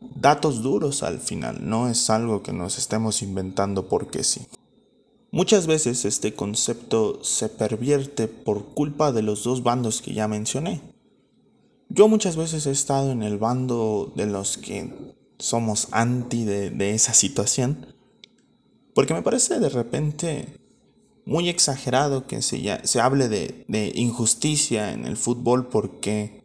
datos 0.00 0.62
duros 0.62 1.02
al 1.02 1.18
final, 1.18 1.68
no 1.68 1.88
es 1.88 2.08
algo 2.10 2.42
que 2.42 2.52
nos 2.52 2.78
estemos 2.78 3.22
inventando 3.22 3.88
porque 3.88 4.24
sí. 4.24 4.46
Muchas 5.32 5.66
veces 5.66 6.04
este 6.04 6.34
concepto 6.34 7.22
se 7.22 7.48
pervierte 7.48 8.28
por 8.28 8.66
culpa 8.66 9.12
de 9.12 9.22
los 9.22 9.44
dos 9.44 9.62
bandos 9.62 10.00
que 10.00 10.14
ya 10.14 10.28
mencioné. 10.28 10.80
Yo 11.88 12.08
muchas 12.08 12.36
veces 12.36 12.66
he 12.66 12.70
estado 12.70 13.10
en 13.10 13.22
el 13.22 13.36
bando 13.36 14.12
de 14.16 14.26
los 14.26 14.56
que 14.56 15.15
somos 15.38 15.88
anti 15.92 16.44
de, 16.44 16.94
esa 16.94 17.14
situación, 17.14 17.94
porque 18.94 19.14
me 19.14 19.22
parece 19.22 19.60
de 19.60 19.68
repente 19.68 20.56
muy 21.24 21.48
exagerado 21.48 22.26
que 22.26 22.40
se, 22.42 22.62
ya, 22.62 22.84
se 22.84 23.00
hable 23.00 23.28
de, 23.28 23.64
de, 23.68 23.92
injusticia 23.94 24.92
en 24.92 25.04
el 25.06 25.16
fútbol 25.16 25.68
porque 25.68 26.44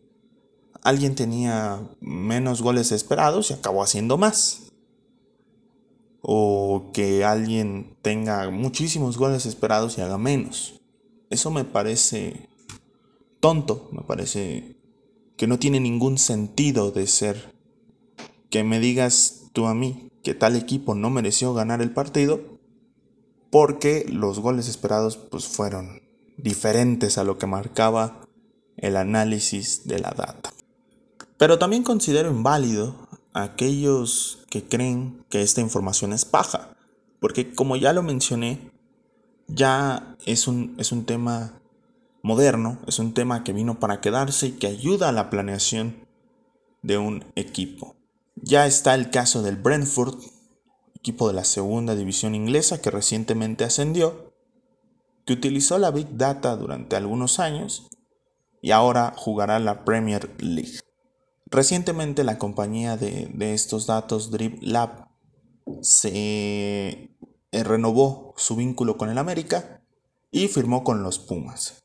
alguien 0.81 1.15
tenía 1.15 1.87
menos 1.99 2.61
goles 2.61 2.91
esperados 2.91 3.51
y 3.51 3.53
acabó 3.53 3.83
haciendo 3.83 4.17
más. 4.17 4.63
O 6.23 6.91
que 6.93 7.23
alguien 7.23 7.97
tenga 8.01 8.49
muchísimos 8.49 9.17
goles 9.17 9.45
esperados 9.45 9.97
y 9.97 10.01
haga 10.01 10.17
menos. 10.17 10.81
Eso 11.29 11.49
me 11.49 11.63
parece 11.63 12.49
tonto, 13.39 13.89
me 13.91 14.01
parece 14.01 14.75
que 15.35 15.47
no 15.47 15.59
tiene 15.59 15.79
ningún 15.79 16.17
sentido 16.17 16.91
de 16.91 17.07
ser. 17.07 17.50
Que 18.51 18.63
me 18.63 18.79
digas 18.79 19.49
tú 19.53 19.65
a 19.65 19.73
mí 19.73 20.11
que 20.23 20.35
tal 20.35 20.55
equipo 20.55 20.93
no 20.93 21.09
mereció 21.09 21.55
ganar 21.55 21.81
el 21.81 21.91
partido 21.91 22.59
porque 23.49 24.05
los 24.07 24.39
goles 24.39 24.67
esperados 24.67 25.17
pues 25.17 25.45
fueron 25.45 26.01
diferentes 26.37 27.17
a 27.17 27.23
lo 27.23 27.37
que 27.37 27.47
marcaba 27.47 28.21
el 28.77 28.95
análisis 28.97 29.87
de 29.87 29.99
la 29.99 30.11
data. 30.11 30.51
Pero 31.37 31.59
también 31.59 31.83
considero 31.83 32.29
inválido 32.29 32.95
a 33.33 33.43
aquellos 33.43 34.45
que 34.49 34.63
creen 34.63 35.25
que 35.29 35.41
esta 35.41 35.61
información 35.61 36.13
es 36.13 36.25
paja, 36.25 36.75
porque 37.19 37.53
como 37.53 37.75
ya 37.75 37.93
lo 37.93 38.03
mencioné, 38.03 38.71
ya 39.47 40.15
es 40.25 40.47
un, 40.47 40.75
es 40.77 40.91
un 40.91 41.05
tema 41.05 41.61
moderno, 42.23 42.79
es 42.87 42.99
un 42.99 43.13
tema 43.13 43.43
que 43.43 43.53
vino 43.53 43.79
para 43.79 44.01
quedarse 44.01 44.47
y 44.47 44.51
que 44.53 44.67
ayuda 44.67 45.09
a 45.09 45.13
la 45.13 45.29
planeación 45.29 46.07
de 46.81 46.97
un 46.97 47.25
equipo. 47.35 47.95
Ya 48.35 48.65
está 48.65 48.95
el 48.95 49.09
caso 49.11 49.41
del 49.41 49.57
Brentford, 49.57 50.15
equipo 50.95 51.27
de 51.27 51.33
la 51.33 51.43
segunda 51.43 51.95
división 51.95 52.35
inglesa 52.35 52.81
que 52.81 52.91
recientemente 52.91 53.63
ascendió, 53.63 54.33
que 55.25 55.33
utilizó 55.33 55.77
la 55.77 55.91
Big 55.91 56.17
Data 56.17 56.55
durante 56.55 56.95
algunos 56.95 57.39
años 57.39 57.87
y 58.61 58.71
ahora 58.71 59.13
jugará 59.15 59.59
la 59.59 59.83
Premier 59.83 60.29
League. 60.39 60.79
Recientemente 61.47 62.23
la 62.23 62.37
compañía 62.37 62.95
de, 62.97 63.53
estos 63.53 63.87
datos, 63.87 64.31
Drip 64.31 64.61
Lab, 64.61 65.09
se 65.81 66.11
eh, 66.13 67.63
renovó 67.63 68.33
su 68.37 68.55
vínculo 68.55 68.97
con 68.97 69.09
el 69.09 69.17
América 69.17 69.81
y 70.31 70.47
firmó 70.47 70.83
con 70.83 71.03
los 71.03 71.19
Pumas. 71.19 71.83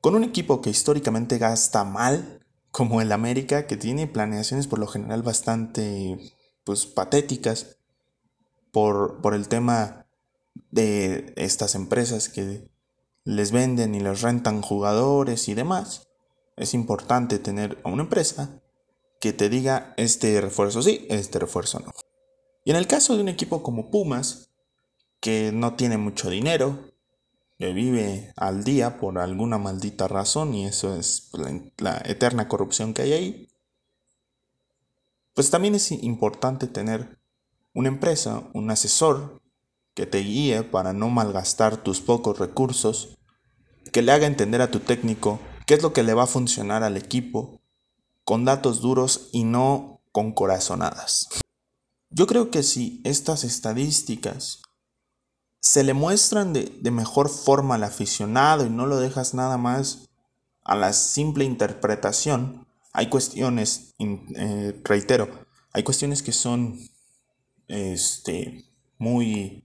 Con 0.00 0.14
un 0.14 0.24
equipo 0.24 0.60
que 0.60 0.70
históricamente 0.70 1.38
gasta 1.38 1.84
mal, 1.84 2.41
como 2.72 3.02
el 3.02 3.12
América, 3.12 3.66
que 3.66 3.76
tiene 3.76 4.08
planeaciones 4.08 4.66
por 4.66 4.78
lo 4.78 4.88
general 4.88 5.22
bastante 5.22 6.18
pues, 6.64 6.86
patéticas, 6.86 7.76
por, 8.72 9.20
el 9.34 9.46
tema 9.48 10.06
de 10.70 11.34
estas 11.36 11.74
empresas 11.74 12.30
que 12.30 12.70
les 13.24 13.52
venden 13.52 13.94
y 13.94 14.00
les 14.00 14.22
rentan 14.22 14.62
jugadores 14.62 15.48
y 15.48 15.54
demás, 15.54 16.08
es 16.56 16.72
importante 16.74 17.38
tener 17.38 17.78
a 17.84 17.90
una 17.90 18.04
empresa 18.04 18.62
que 19.20 19.32
te 19.32 19.48
diga 19.48 19.94
este 19.98 20.40
refuerzo 20.40 20.82
sí, 20.82 21.06
este 21.10 21.38
refuerzo 21.38 21.80
no. 21.80 21.92
Y 22.64 22.70
en 22.70 22.76
el 22.76 22.86
caso 22.86 23.14
de 23.14 23.22
un 23.22 23.28
equipo 23.28 23.62
como 23.62 23.90
Pumas, 23.90 24.50
que 25.20 25.52
no 25.52 25.74
tiene 25.74 25.98
mucho 25.98 26.30
dinero, 26.30 26.91
que 27.62 27.72
vive 27.72 28.32
al 28.34 28.64
día 28.64 28.98
por 28.98 29.20
alguna 29.20 29.56
maldita 29.56 30.08
razón, 30.08 30.52
y 30.52 30.66
eso 30.66 30.96
es 30.96 31.30
la, 31.32 31.60
la 31.78 32.02
eterna 32.06 32.48
corrupción 32.48 32.92
que 32.92 33.02
hay 33.02 33.12
ahí, 33.12 33.48
pues 35.32 35.48
también 35.50 35.76
es 35.76 35.92
importante 35.92 36.66
tener 36.66 37.20
una 37.72 37.86
empresa, 37.86 38.50
un 38.52 38.68
asesor 38.72 39.40
que 39.94 40.06
te 40.06 40.18
guíe 40.18 40.64
para 40.64 40.92
no 40.92 41.08
malgastar 41.08 41.76
tus 41.76 42.00
pocos 42.00 42.36
recursos, 42.40 43.16
que 43.92 44.02
le 44.02 44.10
haga 44.10 44.26
entender 44.26 44.60
a 44.60 44.72
tu 44.72 44.80
técnico 44.80 45.38
qué 45.64 45.74
es 45.74 45.84
lo 45.84 45.92
que 45.92 46.02
le 46.02 46.14
va 46.14 46.24
a 46.24 46.26
funcionar 46.26 46.82
al 46.82 46.96
equipo, 46.96 47.60
con 48.24 48.44
datos 48.44 48.80
duros 48.80 49.28
y 49.30 49.44
no 49.44 50.00
con 50.10 50.32
corazonadas. 50.32 51.28
Yo 52.10 52.26
creo 52.26 52.50
que 52.50 52.64
si 52.64 53.00
estas 53.04 53.44
estadísticas 53.44 54.62
se 55.62 55.84
le 55.84 55.94
muestran 55.94 56.52
de, 56.52 56.90
mejor 56.90 57.30
forma 57.30 57.76
al 57.76 57.84
aficionado 57.84 58.66
y 58.66 58.70
no 58.70 58.86
lo 58.86 58.98
dejas 58.98 59.32
nada 59.32 59.56
más 59.56 60.10
a 60.64 60.74
la 60.74 60.92
simple 60.92 61.44
interpretación, 61.44 62.66
hay 62.92 63.08
cuestiones, 63.08 63.94
eh, 63.98 64.80
reitero, 64.82 65.46
hay 65.72 65.84
cuestiones 65.84 66.22
que 66.22 66.32
son 66.32 66.80
este, 67.68 68.64
muy 68.98 69.64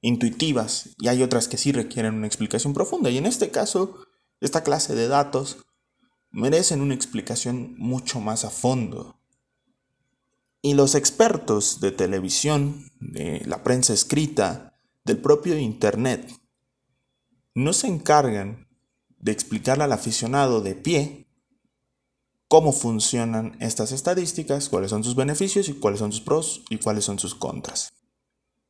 intuitivas 0.00 0.88
y 0.98 1.08
hay 1.08 1.22
otras 1.22 1.48
que 1.48 1.58
sí 1.58 1.70
requieren 1.70 2.14
una 2.14 2.26
explicación 2.26 2.72
profunda. 2.72 3.10
Y 3.10 3.18
en 3.18 3.26
este 3.26 3.50
caso, 3.50 3.98
esta 4.40 4.64
clase 4.64 4.94
de 4.94 5.06
datos 5.06 5.58
merecen 6.30 6.80
una 6.80 6.94
explicación 6.94 7.74
mucho 7.76 8.20
más 8.20 8.46
a 8.46 8.50
fondo. 8.50 9.20
Y 10.62 10.74
los 10.74 10.94
expertos 10.94 11.80
de 11.80 11.92
televisión, 11.92 12.90
de 13.00 13.42
la 13.46 13.62
prensa 13.62 13.92
escrita, 13.92 14.69
del 15.10 15.18
propio 15.18 15.58
Internet, 15.58 16.32
no 17.56 17.72
se 17.72 17.88
encargan 17.88 18.68
de 19.18 19.32
explicarle 19.32 19.82
al 19.82 19.92
aficionado 19.92 20.60
de 20.60 20.76
pie 20.76 21.26
cómo 22.46 22.72
funcionan 22.72 23.56
estas 23.60 23.90
estadísticas, 23.90 24.68
cuáles 24.68 24.90
son 24.90 25.02
sus 25.02 25.16
beneficios 25.16 25.68
y 25.68 25.74
cuáles 25.74 25.98
son 25.98 26.12
sus 26.12 26.20
pros 26.20 26.62
y 26.70 26.78
cuáles 26.78 27.04
son 27.04 27.18
sus 27.18 27.34
contras. 27.34 27.92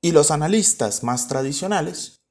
Y 0.01 0.13
los 0.13 0.31
analistas 0.31 1.05
más 1.05 1.29
tradicionales, 1.29 2.23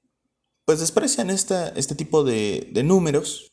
pues 0.66 0.80
desprecian 0.80 1.30
este 1.30 1.96
tipo 1.96 2.24
de, 2.24 2.68
de 2.74 2.82
números 2.82 3.52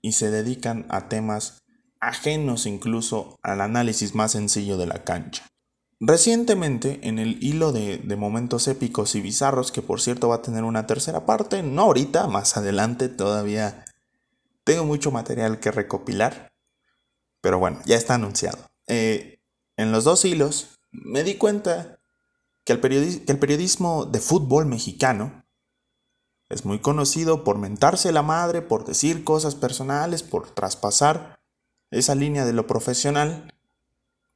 y 0.00 0.12
se 0.12 0.30
dedican 0.30 0.86
a 0.88 1.10
temas 1.10 1.58
ajenos 2.00 2.64
incluso 2.64 3.38
al 3.42 3.60
análisis 3.60 4.14
más 4.14 4.32
sencillo 4.32 4.78
de 4.78 4.86
la 4.86 5.04
cancha. 5.04 5.46
Recientemente, 6.00 6.98
en 7.02 7.18
el 7.18 7.42
hilo 7.44 7.72
de, 7.72 7.98
de, 7.98 8.16
momentos 8.16 8.66
épicos 8.68 9.14
y 9.14 9.20
bizarros, 9.20 9.70
que 9.70 9.82
por 9.82 10.00
cierto 10.00 10.28
va 10.28 10.36
a 10.36 10.42
tener 10.42 10.64
una 10.64 10.86
tercera 10.86 11.26
parte, 11.26 11.62
no 11.62 11.82
ahorita, 11.82 12.26
más 12.26 12.56
adelante 12.56 13.10
todavía 13.10 13.84
tengo 14.64 14.84
mucho 14.86 15.10
material 15.10 15.60
que 15.60 15.70
recopilar, 15.70 16.52
pero 17.42 17.58
bueno, 17.58 17.80
ya 17.84 17.96
está 17.96 18.14
anunciado. 18.14 18.70
Eh, 18.86 19.40
en 19.76 19.92
los 19.92 20.04
dos 20.04 20.24
hilos 20.24 20.78
me 20.90 21.22
di 21.22 21.34
cuenta 21.34 21.98
que 22.64 22.72
el, 22.72 22.80
que 22.80 23.32
el 23.32 23.38
periodismo 23.38 24.06
de 24.06 24.20
fútbol 24.20 24.66
mexicano 24.66 25.44
es 26.48 26.64
muy 26.64 26.80
conocido 26.80 27.44
por 27.44 27.58
mentarse 27.58 28.10
la 28.10 28.22
madre, 28.22 28.62
por 28.62 28.84
decir 28.84 29.22
cosas 29.22 29.54
personales, 29.54 30.22
por 30.22 30.50
traspasar 30.50 31.40
esa 31.90 32.14
línea 32.14 32.44
de 32.44 32.52
lo 32.52 32.66
profesional, 32.66 33.54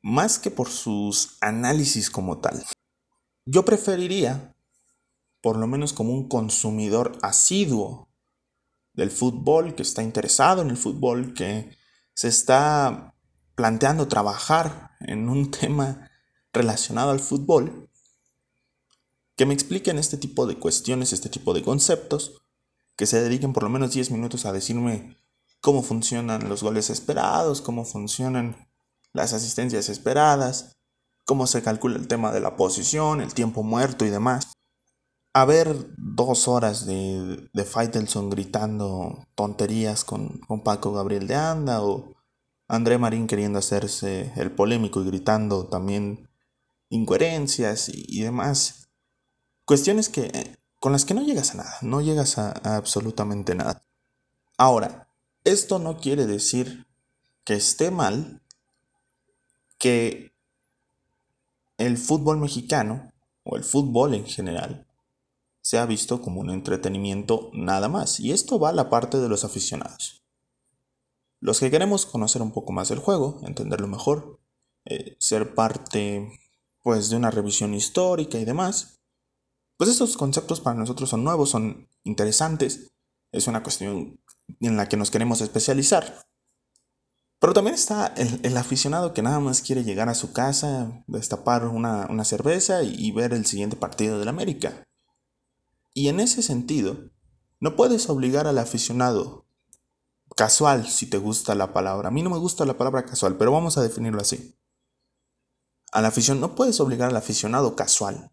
más 0.05 0.39
que 0.39 0.51
por 0.51 0.69
sus 0.69 1.39
análisis 1.41 2.11
como 2.11 2.37
tal. 2.37 2.63
Yo 3.47 3.65
preferiría, 3.65 4.55
por 5.41 5.57
lo 5.57 5.67
menos 5.67 5.95
como 5.95 6.13
un 6.13 6.29
consumidor 6.29 7.19
asiduo 7.23 8.11
del 8.93 9.11
fútbol, 9.11 9.75
que 9.75 9.81
está 9.81 10.03
interesado 10.03 10.61
en 10.61 10.69
el 10.69 10.77
fútbol, 10.77 11.33
que 11.33 11.75
se 12.13 12.29
está 12.29 13.15
planteando 13.55 14.07
trabajar 14.07 14.91
en 15.01 15.31
un 15.31 15.51
tema 15.61 16.11
relacionado 16.53 17.11
al 17.11 17.21
fútbol, 17.21 17.89
que 19.37 19.47
me 19.47 19.55
expliquen 19.55 19.99
este 19.99 20.19
tipo 20.19 20.47
de 20.47 20.59
cuestiones, 20.59 21.15
este 21.15 21.31
tipo 21.31 21.55
de 21.55 21.63
conceptos, 21.63 22.43
que 22.95 23.07
se 23.07 23.23
dediquen 23.23 23.55
por 23.55 23.63
lo 23.63 23.71
menos 23.71 23.95
10 23.95 24.11
minutos 24.11 24.45
a 24.45 24.53
decirme 24.53 25.17
cómo 25.63 25.83
funcionan 25.83 26.47
los 26.51 26.63
goles 26.63 26.91
esperados, 26.91 27.63
cómo 27.63 27.87
funcionan 27.87 28.69
las 29.15 29.33
asistencias 29.33 29.89
esperadas, 29.89 30.73
cómo 31.25 31.47
se 31.47 31.63
calcula 31.63 31.97
el 31.97 32.07
tema 32.07 32.33
de 32.33 32.41
la 32.41 32.57
posición, 32.57 33.23
el 33.23 33.33
tiempo 33.33 33.63
muerto 33.63 34.05
y 34.05 34.11
demás. 34.11 34.53
A 35.33 35.47
ver 35.47 35.87
dos 35.97 36.47
horas 36.47 36.85
de, 36.85 37.49
de 37.53 37.65
Faitelson 37.65 38.29
gritando 38.29 39.27
tonterías 39.35 40.05
con, 40.05 40.39
con 40.41 40.63
Paco 40.63 40.93
Gabriel 40.93 41.27
de 41.27 41.35
Anda 41.35 41.83
o 41.83 42.13
André 42.69 42.99
Marín 42.99 43.27
queriendo 43.27 43.59
hacerse 43.59 44.33
el 44.37 44.53
polémico 44.53 45.01
y 45.01 45.07
gritando 45.07 45.67
también 45.67 46.29
incoherencias 46.91 47.91
y 47.93 48.21
demás 48.21 48.85
Cuestiones 49.65 50.11
que, 50.11 50.59
con 50.79 50.93
las 50.93 51.07
que 51.07 51.15
no 51.15 51.23
llegas 51.23 51.53
a 51.53 51.57
nada, 51.57 51.79
no 51.81 52.03
llegas 52.03 52.37
a, 52.37 52.51
absolutamente 52.77 53.55
nada. 53.55 53.83
Ahora, 54.59 55.09
esto 55.45 55.79
no 55.79 55.97
quiere 55.97 56.27
decir 56.27 56.87
que 57.45 57.55
esté 57.55 57.91
mal 57.91 58.43
que 59.85 60.33
el 61.77 61.99
fútbol 61.99 62.39
mexicano 62.39 63.13
o 63.43 63.57
el 63.57 63.65
fútbol 63.65 64.15
en 64.15 64.25
general 64.25 64.87
sea 65.61 65.85
visto 65.85 66.23
como 66.23 66.41
un 66.41 66.49
entretenimiento 66.49 67.51
nada 67.53 67.91
más. 67.91 68.19
Y 68.19 68.33
esto 68.33 68.59
va 68.59 68.71
a 68.71 68.73
la 68.73 68.89
parte 68.89 69.19
de 69.19 69.29
los 69.29 69.45
aficionados. 69.45 70.25
Los 71.39 71.61
que 71.61 71.71
queremos 71.71 72.07
conocer 72.07 72.41
un 72.41 72.53
poco 72.53 72.73
más 72.73 72.89
del 72.89 72.99
juego, 72.99 73.43
entenderlo 73.45 73.87
mejor, 73.87 74.41
eh, 74.87 75.17
ser 75.19 75.55
parte 75.55 76.31
pues 76.81 77.11
de 77.11 77.17
una 77.17 77.31
revisión 77.31 77.75
histórica 77.75 78.39
y 78.39 78.47
demás, 78.47 79.03
pues 79.77 79.91
estos 79.91 80.17
conceptos 80.17 80.63
para 80.63 80.79
nosotros 80.79 81.11
son 81.11 81.25
nuevos, 81.25 81.51
son 81.51 81.91
interesantes, 82.05 82.91
es 83.33 83.49
una 83.49 83.63
cuestión 83.63 84.19
en 84.61 84.79
la 84.79 84.89
que 84.89 84.97
nos 84.97 85.11
queremos 85.11 85.43
especializar. 85.43 86.25
Pero 87.39 87.53
también 87.53 87.75
está 87.75 88.15
el, 88.17 88.57
aficionado 88.57 89.13
que 89.13 89.23
nada 89.23 89.41
más 89.41 89.61
quiere 89.61 89.85
llegar 89.85 90.09
a 90.09 90.15
su 90.15 90.33
casa, 90.33 91.05
destapar 91.07 91.67
una, 91.67 92.25
cerveza 92.25 92.83
y, 92.83 93.11
ver 93.13 93.35
el 93.35 93.45
siguiente 93.47 93.77
partido 93.77 94.19
del 94.19 94.29
América. 94.29 94.87
Y 95.93 96.09
en 96.09 96.21
ese 96.21 96.43
sentido, 96.43 97.11
no 97.61 97.77
puedes 97.77 98.09
obligar 98.09 98.47
al 98.47 98.59
aficionado 98.59 99.47
casual, 100.37 100.89
si 100.89 101.07
te 101.07 101.19
gusta 101.19 101.55
la 101.55 101.73
palabra. 101.73 102.09
A 102.09 102.11
mí 102.11 102.23
no 102.23 102.31
me 102.31 102.39
gusta 102.39 102.65
la 102.65 102.79
palabra 102.79 103.05
casual, 103.05 103.37
pero 103.37 103.53
vamos 103.53 103.77
a 103.77 103.83
definirlo 103.83 104.21
así. 104.21 104.57
A 105.93 106.01
la 106.01 106.13
no 106.35 106.55
puedes 106.55 106.81
obligar 106.81 107.11
al 107.11 107.17
aficionado 107.17 107.77
casual 107.77 108.33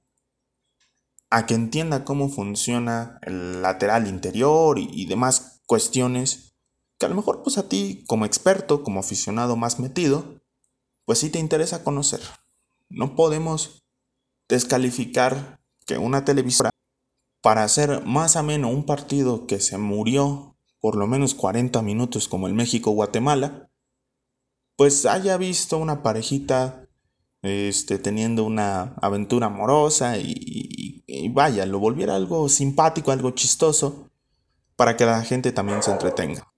a 1.31 1.45
que 1.45 1.55
entienda 1.55 2.03
cómo 2.03 2.29
funciona 2.29 3.17
el 3.21 3.61
lateral 3.61 4.07
interior 4.07 4.77
y, 4.77 5.05
demás 5.05 5.61
cuestiones 5.65 6.50
que 7.01 7.07
a 7.07 7.09
lo 7.09 7.15
mejor 7.15 7.41
pues 7.41 7.57
a 7.57 7.67
ti 7.67 8.03
como 8.05 8.25
experto, 8.25 8.83
como 8.83 8.99
aficionado 8.99 9.55
más 9.55 9.79
metido, 9.79 10.39
pues 11.05 11.17
sí 11.17 11.31
te 11.31 11.39
interesa 11.39 11.83
conocer. 11.83 12.21
No 12.89 13.15
podemos 13.15 13.83
descalificar 14.47 15.59
que 15.87 15.97
una 15.97 16.25
televisora 16.25 16.69
para 17.41 17.63
hacer 17.63 18.05
más 18.05 18.35
ameno 18.35 18.69
un 18.69 18.85
partido 18.85 19.47
que 19.47 19.59
se 19.59 19.79
murió 19.79 20.55
por 20.79 20.95
lo 20.95 21.07
menos 21.07 21.33
40 21.33 21.81
minutos 21.81 22.27
como 22.27 22.45
el 22.45 22.53
México-Guatemala, 22.53 23.71
pues 24.75 25.07
haya 25.07 25.37
visto 25.37 25.79
una 25.79 26.03
parejita 26.03 26.87
este, 27.41 27.97
teniendo 27.97 28.43
una 28.43 28.93
aventura 29.01 29.47
amorosa 29.47 30.19
y, 30.19 31.03
vaya, 31.33 31.65
lo 31.65 31.79
volviera 31.79 32.15
algo 32.15 32.47
simpático, 32.47 33.11
algo 33.11 33.31
chistoso, 33.31 34.11
para 34.75 34.95
que 34.95 35.05
la 35.05 35.23
gente 35.23 35.51
también 35.51 35.81
se 35.81 35.91
entretenga. 35.91 36.50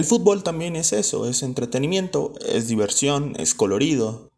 El 0.00 0.06
fútbol 0.06 0.42
también 0.42 0.76
es 0.76 0.94
eso, 0.94 1.28
es 1.28 1.42
entretenimiento, 1.42 2.32
es 2.48 2.68
diversión, 2.68 3.34
es 3.36 3.54
colorido. 3.54 4.30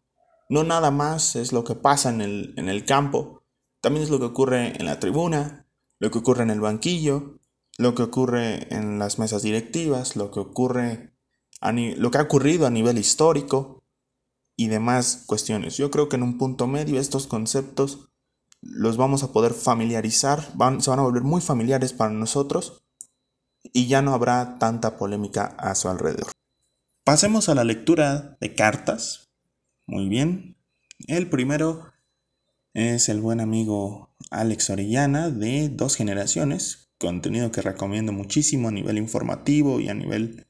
No 0.49 0.65
nada 0.65 0.91
más 0.91 1.37
es 1.37 1.53
lo 1.53 1.63
que 1.63 1.73
pasa 1.73 2.09
en 2.09 2.19
el, 2.19 2.85
campo, 2.85 3.43
también 3.79 4.03
es 4.03 4.09
lo 4.09 4.19
que 4.19 4.25
ocurre 4.25 4.73
en 4.77 4.85
la 4.85 4.99
tribuna, 4.99 5.65
lo 5.99 6.11
que 6.11 6.17
ocurre 6.17 6.43
en 6.43 6.49
el 6.49 6.59
banquillo, 6.59 7.39
lo 7.77 7.95
que 7.95 8.03
ocurre 8.03 8.67
en 8.75 8.99
las 8.99 9.19
mesas 9.19 9.41
directivas, 9.41 10.17
lo 10.17 10.31
que 10.31 10.41
ocurre 10.41 11.13
lo 11.61 12.11
que 12.11 12.17
ha 12.17 12.23
ocurrido 12.23 12.67
a 12.67 12.69
nivel 12.69 12.97
histórico, 12.97 13.85
y 14.57 14.67
demás 14.67 15.23
cuestiones. 15.27 15.77
Yo 15.77 15.89
creo 15.91 16.09
que 16.09 16.17
en 16.17 16.23
un 16.23 16.37
punto 16.37 16.67
medio 16.67 16.99
estos 16.99 17.25
conceptos 17.25 18.09
los 18.59 18.97
vamos 18.97 19.23
a 19.23 19.31
poder 19.31 19.53
familiarizar, 19.53 20.41
se 20.41 20.89
van 20.89 20.99
a 20.99 21.03
volver 21.03 21.23
muy 21.23 21.39
familiares 21.39 21.93
para 21.93 22.11
nosotros 22.11 22.82
y 23.71 23.87
ya 23.87 24.01
no 24.01 24.13
habrá 24.13 24.57
tanta 24.59 24.97
polémica 24.97 25.45
a 25.57 25.75
su 25.75 25.89
alrededor. 25.89 26.31
Pasemos 27.05 27.49
a 27.49 27.55
la 27.55 27.63
lectura 27.63 28.37
de 28.39 28.55
cartas. 28.55 29.29
Muy 29.87 30.07
bien. 30.09 30.57
El 31.07 31.29
primero 31.29 31.91
es 32.73 33.09
el 33.09 33.21
buen 33.21 33.39
amigo 33.39 34.15
Alex 34.31 34.69
Orellana 34.69 35.29
de 35.29 35.69
Dos 35.69 35.95
Generaciones, 35.95 36.89
contenido 36.97 37.51
que 37.51 37.61
recomiendo 37.61 38.11
muchísimo 38.13 38.69
a 38.69 38.71
nivel 38.71 38.97
informativo 38.97 39.79
y 39.79 39.89
a 39.89 39.93
nivel 39.93 40.47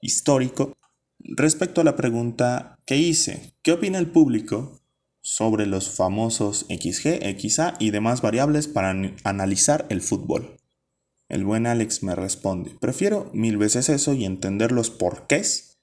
histórico. 0.00 0.72
Respecto 1.20 1.80
a 1.80 1.84
la 1.84 1.96
pregunta 1.96 2.78
que 2.84 2.96
hice, 2.96 3.54
¿qué 3.62 3.72
opina 3.72 3.98
el 3.98 4.10
público 4.10 4.80
sobre 5.22 5.66
los 5.66 5.88
famosos 5.90 6.66
XG, 6.68 7.22
XA 7.38 7.74
y 7.78 7.90
demás 7.90 8.20
variables 8.20 8.68
para 8.68 8.94
analizar 9.24 9.86
el 9.88 10.02
fútbol? 10.02 10.56
El 11.34 11.44
buen 11.44 11.66
Alex 11.66 12.04
me 12.04 12.14
responde, 12.14 12.76
prefiero 12.78 13.28
mil 13.32 13.56
veces 13.56 13.88
eso 13.88 14.12
y 14.14 14.24
entender 14.24 14.70
los 14.70 14.90
porqués 14.90 15.80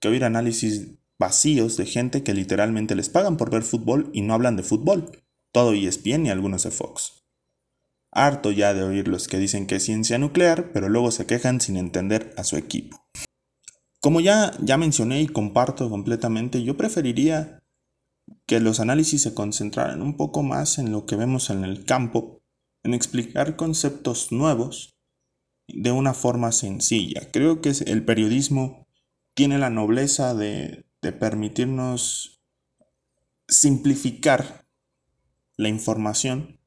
que 0.00 0.08
oír 0.08 0.24
análisis 0.24 0.92
vacíos 1.18 1.76
de 1.76 1.84
gente 1.84 2.22
que 2.22 2.32
literalmente 2.32 2.94
les 2.94 3.10
pagan 3.10 3.36
por 3.36 3.50
ver 3.50 3.62
fútbol 3.62 4.08
y 4.14 4.22
no 4.22 4.32
hablan 4.32 4.56
de 4.56 4.62
fútbol, 4.62 5.22
todo 5.52 5.74
ESPN 5.74 6.24
y 6.24 6.30
algunos 6.30 6.62
de 6.62 6.70
Fox. 6.70 7.26
Harto 8.10 8.52
ya 8.52 8.72
de 8.72 8.84
oír 8.84 9.06
los 9.06 9.28
que 9.28 9.36
dicen 9.36 9.66
que 9.66 9.76
es 9.76 9.82
ciencia 9.82 10.16
nuclear, 10.16 10.72
pero 10.72 10.88
luego 10.88 11.10
se 11.10 11.26
quejan 11.26 11.60
sin 11.60 11.76
entender 11.76 12.32
a 12.38 12.44
su 12.44 12.56
equipo. 12.56 13.04
Como 14.00 14.22
ya, 14.22 14.52
ya 14.62 14.78
mencioné 14.78 15.20
y 15.20 15.26
comparto 15.26 15.90
completamente, 15.90 16.62
yo 16.62 16.78
preferiría 16.78 17.62
que 18.46 18.60
los 18.60 18.80
análisis 18.80 19.20
se 19.20 19.34
concentraran 19.34 20.00
un 20.00 20.16
poco 20.16 20.42
más 20.42 20.78
en 20.78 20.90
lo 20.90 21.04
que 21.04 21.16
vemos 21.16 21.50
en 21.50 21.64
el 21.64 21.84
campo, 21.84 22.35
en 22.86 22.94
explicar 22.94 23.56
conceptos 23.56 24.30
nuevos 24.30 24.96
de 25.66 25.90
una 25.90 26.14
forma 26.14 26.52
sencilla. 26.52 27.28
Creo 27.32 27.60
que 27.60 27.72
el 27.84 28.04
periodismo 28.04 28.86
tiene 29.34 29.58
la 29.58 29.70
nobleza 29.70 30.34
de, 30.34 30.84
permitirnos 31.20 32.40
simplificar 33.46 34.66
la 35.56 35.68
información 35.68 36.60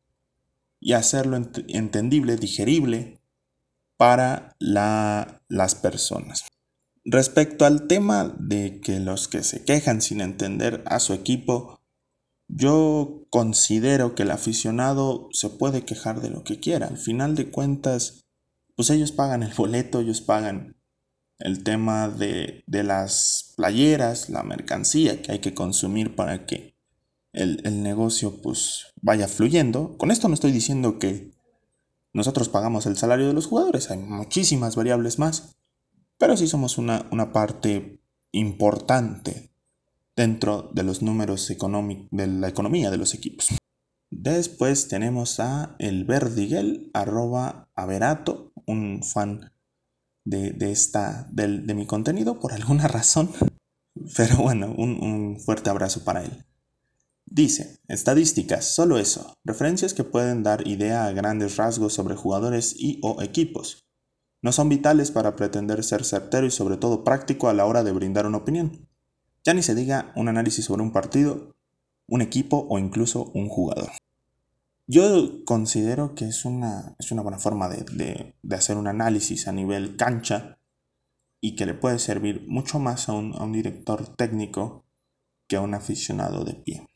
y 0.80 0.94
hacerlo 0.94 1.36
entendible, 1.68 2.38
digerible 2.38 3.22
para 3.98 4.56
las 4.60 5.76
personas. 5.76 6.46
Respecto 7.04 7.66
al 7.66 7.88
tema 7.88 8.34
de 8.40 8.80
que 8.80 9.02
los 9.02 9.28
que 9.28 9.44
se 9.44 9.66
quejan 9.66 10.02
sin 10.02 10.22
entender 10.22 10.84
a 10.86 11.00
su 11.00 11.14
equipo, 11.14 11.79
yo 12.50 13.26
considero 13.30 14.16
que 14.16 14.24
el 14.24 14.32
aficionado 14.32 15.30
se 15.32 15.50
puede 15.50 15.86
quejar 15.86 16.20
de 16.20 16.30
lo 16.30 16.44
que 16.44 16.60
quiera. 16.60 16.88
Al 16.88 16.98
final 16.98 17.36
de 17.36 17.50
cuentas, 17.50 18.26
pues 18.76 18.90
ellos 18.90 19.14
pagan 19.14 19.44
el 19.44 19.54
boleto, 19.54 20.02
ellos 20.02 20.20
pagan 20.20 20.76
el 21.38 21.64
tema 21.64 22.10
de, 22.10 22.64
de 22.68 22.84
las 22.84 23.54
playeras, 23.56 24.30
la 24.30 24.44
mercancía 24.44 25.22
que 25.22 25.32
hay 25.32 25.40
que 25.40 25.54
consumir 25.54 26.16
para 26.16 26.46
que 26.46 26.76
el, 27.32 27.62
el, 27.64 27.82
negocio 27.82 28.42
pues 28.42 28.88
vaya 29.02 29.30
fluyendo. 29.30 29.98
Con 29.98 30.12
esto 30.12 30.28
no 30.28 30.34
estoy 30.34 30.52
diciendo 30.52 31.00
que 31.00 31.32
nosotros 32.12 32.50
pagamos 32.50 32.86
el 32.86 32.98
salario 32.98 33.28
de 33.28 33.34
los 33.34 33.46
jugadores, 33.46 33.90
hay 33.90 34.00
muchísimas 34.00 34.76
variables 34.76 35.18
más 35.18 35.56
pero 36.20 36.36
sí 36.36 36.48
somos 36.48 36.78
una, 36.78 37.10
parte 37.32 38.04
importante 38.32 39.49
dentro 40.20 40.70
de 40.74 40.84
los 40.84 41.02
números 41.02 41.48
de 41.48 42.28
la 42.28 42.50
economía 42.50 42.92
de 42.92 42.98
los 42.98 43.14
equipos. 43.14 43.48
Después 44.12 44.90
tenemos 44.90 45.40
a 45.40 45.78
el 45.80 46.04
Verdiguel, 46.04 46.92
arroba 46.94 47.70
Averato, 47.74 48.52
un 48.66 49.02
fan 49.02 49.54
de, 50.26 50.54
esta, 50.60 51.26
de, 51.32 51.74
mi 51.74 51.86
contenido 51.86 52.38
por 52.38 52.52
alguna 52.52 52.88
razón. 52.98 53.32
Pero 54.18 54.36
bueno, 54.40 54.76
un, 54.78 55.02
un 55.02 55.40
fuerte 55.40 55.70
abrazo 55.70 56.04
para 56.04 56.26
él. 56.26 56.46
Dice, 57.26 57.80
estadísticas, 57.88 58.66
solo 58.66 58.98
eso, 58.98 59.34
referencias 59.46 59.94
que 59.94 60.04
pueden 60.04 60.44
dar 60.44 60.68
idea 60.68 61.06
a 61.06 61.14
grandes 61.14 61.56
rasgos 61.56 61.94
sobre 61.94 62.18
jugadores 62.18 62.76
y 62.78 63.00
o 63.04 63.22
equipos 63.22 63.86
no 64.42 64.52
son 64.52 64.70
vitales 64.70 65.12
para 65.12 65.36
pretender 65.36 65.84
ser 65.84 66.06
certero 66.06 66.48
y 66.48 66.52
sobre 66.52 66.78
todo 66.78 67.04
práctico 67.04 67.50
a 67.50 67.54
la 67.54 67.66
hora 67.66 67.84
de 67.84 67.92
brindar 67.92 68.26
una 68.26 68.38
opinión. 68.38 68.89
Ya 69.44 69.54
ni 69.54 69.64
se 69.64 69.76
diga 69.76 70.12
un 70.16 70.28
análisis 70.28 70.66
sobre 70.66 70.82
un 70.82 70.92
partido, 70.92 71.56
un 72.08 72.22
equipo 72.22 72.68
o 72.70 72.80
incluso 72.80 73.32
un 73.34 73.50
jugador. 73.50 73.92
Yo 74.88 75.46
considero 75.46 76.16
que 76.16 76.26
es 76.26 76.46
una, 76.46 76.96
es 76.98 77.12
una 77.12 77.22
buena 77.22 77.38
forma 77.38 77.70
de, 77.70 78.34
hacer 78.52 78.78
un 78.78 78.88
análisis 78.88 79.48
a 79.48 79.52
nivel 79.52 79.96
cancha 79.96 80.58
y 81.40 81.56
que 81.56 81.66
le 81.66 81.76
puede 81.76 82.00
servir 82.00 82.46
mucho 82.48 82.80
más 82.80 83.08
a 83.08 83.14
un, 83.14 83.34
a 83.36 83.44
un 83.44 83.54
director 83.54 84.08
técnico 84.16 84.84
que 85.48 85.58
a 85.58 85.62
un 85.62 85.74
aficionado 85.74 86.44
de 86.44 86.54
pie. 86.54 86.88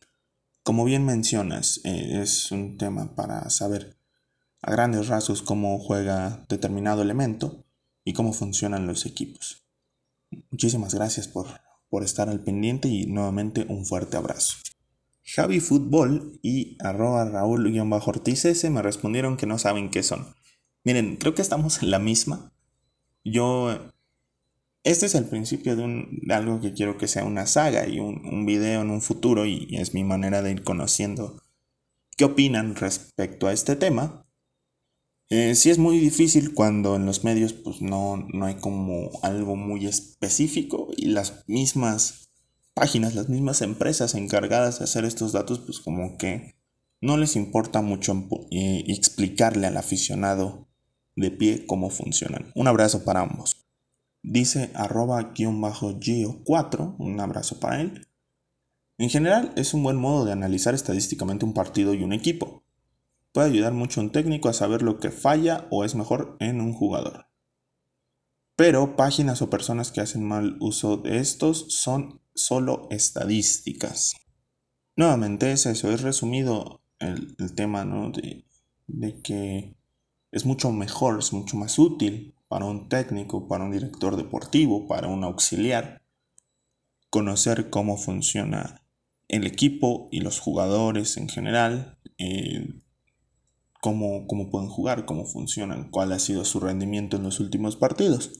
Como 0.63 0.85
bien 0.85 1.05
mencionas, 1.05 1.81
eh, 1.83 2.21
es 2.21 2.51
un 2.51 2.77
tema 2.77 3.15
para 3.15 3.49
saber 3.49 3.97
a 4.61 4.71
grandes 4.71 5.07
rasgos 5.07 5.41
cómo 5.41 5.77
juega 5.77 6.45
determinado 6.49 7.01
elemento 7.01 7.63
y 8.03 8.13
cómo 8.13 8.33
funcionan 8.33 8.87
los 8.87 9.05
equipos. 9.05 9.63
Muchísimas 10.49 10.95
gracias 10.95 11.27
por, 11.27 11.47
por 11.93 12.03
estar 12.03 12.27
al 12.27 12.43
pendiente 12.43 12.87
y 12.87 13.05
nuevamente 13.05 13.67
un 13.69 13.85
fuerte 13.85 14.17
abrazo. 14.17 14.57
Javi 15.23 15.59
Fútbol 15.59 16.39
y 16.41 16.75
arroba 16.79 17.23
Raúl-Ortiz 17.23 18.63
me 18.71 18.81
respondieron 18.81 19.37
que 19.37 19.45
no 19.45 19.59
saben 19.59 19.91
qué 19.91 20.01
son. 20.01 20.33
Miren, 20.83 21.17
creo 21.17 21.35
que 21.35 21.43
estamos 21.43 21.83
en 21.83 21.91
la 21.91 21.99
misma. 21.99 22.51
Yo... 23.23 23.91
Este 24.83 25.05
es 25.05 25.13
el 25.13 25.25
principio 25.25 25.75
de, 25.75 25.83
un, 25.83 26.19
algo 26.31 26.59
que 26.59 26.73
quiero 26.73 26.97
que 26.97 27.07
sea 27.07 27.25
una 27.25 27.45
saga 27.45 27.87
y 27.87 27.99
un, 27.99 28.25
un 28.25 28.47
video 28.47 28.81
en 28.81 28.89
un 28.89 29.03
futuro 29.03 29.45
y 29.45 29.67
es 29.77 29.93
mi 29.93 30.03
manera 30.03 30.41
de 30.41 30.49
ir 30.49 30.63
conociendo 30.63 31.43
qué 32.17 32.25
opinan 32.25 32.75
respecto 32.75 33.45
a 33.45 33.53
este 33.53 33.75
tema. 33.75 34.22
Eh, 35.35 35.55
sí 35.55 35.71
es 35.71 35.79
muy 35.79 35.97
difícil 35.97 36.53
cuando 36.53 36.95
en 36.95 37.07
los 37.07 37.23
medios 37.23 37.53
pues 37.53 37.81
no, 37.81 38.17
no 38.31 38.45
hay 38.45 38.53
como 38.53 39.09
algo 39.23 39.55
muy 39.55 39.87
específico 39.87 40.89
y 40.95 41.07
las 41.07 41.43
mismas 41.47 42.29
páginas, 42.75 43.15
las 43.15 43.29
mismas 43.29 43.63
empresas 43.63 44.13
encargadas 44.13 44.77
de 44.77 44.83
hacer 44.83 45.05
estos 45.05 45.31
datos 45.31 45.57
pues 45.57 45.79
como 45.79 46.19
que 46.19 46.53
no 47.01 47.17
les 47.17 47.35
importa 47.35 47.81
mucho 47.81 48.13
eh, 48.51 48.83
explicarle 48.89 49.65
al 49.65 49.77
aficionado 49.77 50.67
de 51.15 51.31
pie 51.31 51.65
cómo 51.65 51.89
funcionan. 51.89 52.51
Un 52.53 52.67
abrazo 52.67 53.03
para 53.03 53.21
ambos. 53.21 53.65
Dice 54.21 54.69
arroba 54.75 55.33
gio4, 55.33 56.95
un 56.99 57.19
abrazo 57.19 57.59
para 57.59 57.81
él. 57.81 58.07
En 58.99 59.09
general 59.09 59.51
es 59.55 59.73
un 59.73 59.81
buen 59.81 59.97
modo 59.97 60.25
de 60.25 60.31
analizar 60.31 60.75
estadísticamente 60.75 61.43
un 61.43 61.55
partido 61.55 61.95
y 61.95 62.03
un 62.03 62.13
equipo. 62.13 62.62
Puede 63.33 63.49
ayudar 63.49 63.73
mucho 63.73 63.99
un 63.99 64.11
técnico 64.11 64.47
a 64.47 64.53
saber 64.53 64.83
lo 64.83 64.99
que 64.99 65.09
falla 65.09 65.67
o 65.71 65.83
es 65.83 65.95
mejor 65.95 66.37
en 66.39 66.61
un 66.61 66.71
jugador. 66.71 67.25
Pero 68.55 68.95
páginas 68.95 69.41
o 69.41 69.49
personas 69.49 69.91
que 69.91 70.01
hacen 70.01 70.23
mal 70.23 70.55
uso 70.59 70.97
de 70.97 71.17
estos 71.17 71.65
son 71.69 72.21
solo 72.35 72.87
estadísticas. 72.91 74.13
Nuevamente 74.95 75.51
es 75.51 75.65
eso, 75.65 75.91
es 75.91 76.01
resumido 76.01 76.83
el, 76.99 77.35
tema 77.55 77.83
de, 77.83 78.45
de 78.85 79.21
que 79.21 79.75
es 80.31 80.45
mucho 80.45 80.71
mejor, 80.71 81.17
es 81.17 81.33
mucho 81.33 81.57
más 81.57 81.79
útil 81.79 82.35
para 82.47 82.65
un 82.65 82.87
técnico, 82.87 83.47
para 83.47 83.63
un 83.63 83.71
director 83.71 84.15
deportivo, 84.15 84.87
para 84.87 85.07
un 85.07 85.23
auxiliar, 85.23 86.03
conocer 87.09 87.71
cómo 87.71 87.97
funciona 87.97 88.85
el 89.27 89.47
equipo 89.47 90.09
y 90.11 90.19
los 90.19 90.39
jugadores 90.39 91.17
en 91.17 91.29
general, 91.29 91.97
eh, 92.19 92.82
cómo, 93.83 94.49
pueden 94.49 94.69
jugar, 94.69 95.05
cómo 95.05 95.25
funcionan, 95.25 95.89
cuál 95.91 96.13
ha 96.13 96.19
sido 96.19 96.45
su 96.45 96.61
rendimiento 96.61 97.17
en 97.17 97.23
los 97.23 97.41
últimos 97.41 97.75
partidos. 97.75 98.31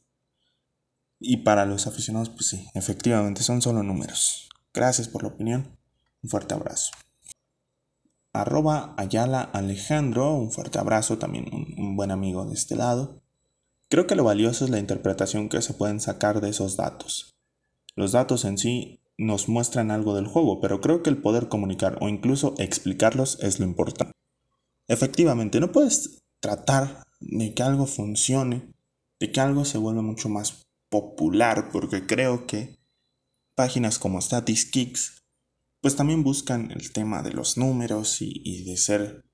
Y 1.19 1.37
para 1.37 1.65
los 1.65 1.85
aficionados, 1.85 2.29
pues 2.29 2.47
sí, 2.47 2.65
efectivamente 2.73 3.43
son 3.43 3.61
solo 3.61 3.83
números. 3.83 4.47
Gracias 4.73 5.09
por 5.09 5.23
la 5.23 5.29
opinión. 5.29 5.77
Un 6.23 6.29
fuerte 6.29 6.53
abrazo. 6.53 6.91
Arroba 8.31 8.95
Ayala 8.97 9.41
Alejandro, 9.41 10.33
un 10.33 10.49
fuerte 10.49 10.79
abrazo, 10.79 11.17
también 11.17 11.45
un 11.51 11.97
buen 11.97 12.11
amigo 12.11 12.45
de 12.45 12.53
este 12.53 12.77
lado. 12.77 13.21
Creo 13.89 14.07
que 14.07 14.15
lo 14.15 14.23
valioso 14.23 14.63
es 14.63 14.71
la 14.71 14.79
interpretación 14.79 15.49
que 15.49 15.61
se 15.61 15.73
pueden 15.73 15.99
sacar 15.99 16.39
de 16.39 16.49
esos 16.49 16.77
datos. 16.77 17.35
Los 17.97 18.13
datos 18.13 18.45
en 18.45 18.57
sí 18.57 19.01
nos 19.17 19.49
muestran 19.49 19.91
algo 19.91 20.15
del 20.15 20.27
juego, 20.27 20.61
pero 20.61 20.79
creo 20.79 21.03
que 21.03 21.09
el 21.09 21.21
poder 21.21 21.49
comunicar 21.49 21.97
o 21.99 22.07
incluso 22.07 22.55
explicarlos 22.57 23.39
es 23.41 23.59
lo 23.59 23.65
importante. 23.65 24.13
Efectivamente, 24.87 25.59
no 25.59 25.71
puedes 25.71 26.23
tratar 26.39 27.03
de 27.19 27.53
que 27.53 27.63
algo 27.63 27.85
funcione, 27.85 28.73
de 29.19 29.31
que 29.31 29.39
algo 29.39 29.65
se 29.65 29.77
vuelva 29.77 30.01
mucho 30.01 30.29
más 30.29 30.63
popular, 30.89 31.69
porque 31.71 32.05
creo 32.05 32.45
que 32.45 32.77
páginas 33.55 33.99
como 33.99 34.21
Statistics, 34.21 35.23
pues 35.81 35.95
también 35.95 36.23
buscan 36.23 36.71
el 36.71 36.91
tema 36.91 37.23
de 37.23 37.31
los 37.31 37.57
números 37.57 38.17
y, 38.21 38.63
de 38.63 38.77
ser 38.77 39.25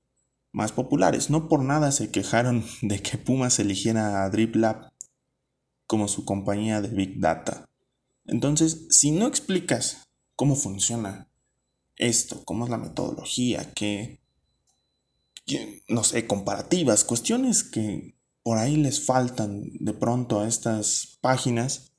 más 0.52 0.72
populares. 0.72 1.30
No 1.30 1.48
por 1.48 1.62
nada 1.62 1.92
se 1.92 2.10
quejaron 2.10 2.64
de 2.82 3.02
que 3.02 3.18
Pumas 3.18 3.58
eligiera 3.58 4.24
a 4.24 4.30
DripLab 4.30 4.90
como 5.86 6.08
su 6.08 6.24
compañía 6.24 6.80
de 6.80 6.88
Big 6.88 7.18
Data. 7.18 7.68
Entonces, 8.26 8.86
si 8.90 9.10
no 9.10 9.26
explicas 9.26 10.08
cómo 10.36 10.54
funciona 10.54 11.28
esto, 11.96 12.44
cómo 12.44 12.64
es 12.64 12.70
la 12.70 12.78
metodología, 12.78 13.72
qué, 13.74 14.20
no 15.88 16.04
sé, 16.04 16.26
comparativas, 16.26 17.04
cuestiones 17.04 17.64
que 17.64 18.16
por 18.42 18.58
ahí 18.58 18.76
les 18.76 19.04
faltan 19.04 19.64
de 19.80 19.92
pronto 19.92 20.40
a 20.40 20.48
estas 20.48 21.18
páginas, 21.20 21.92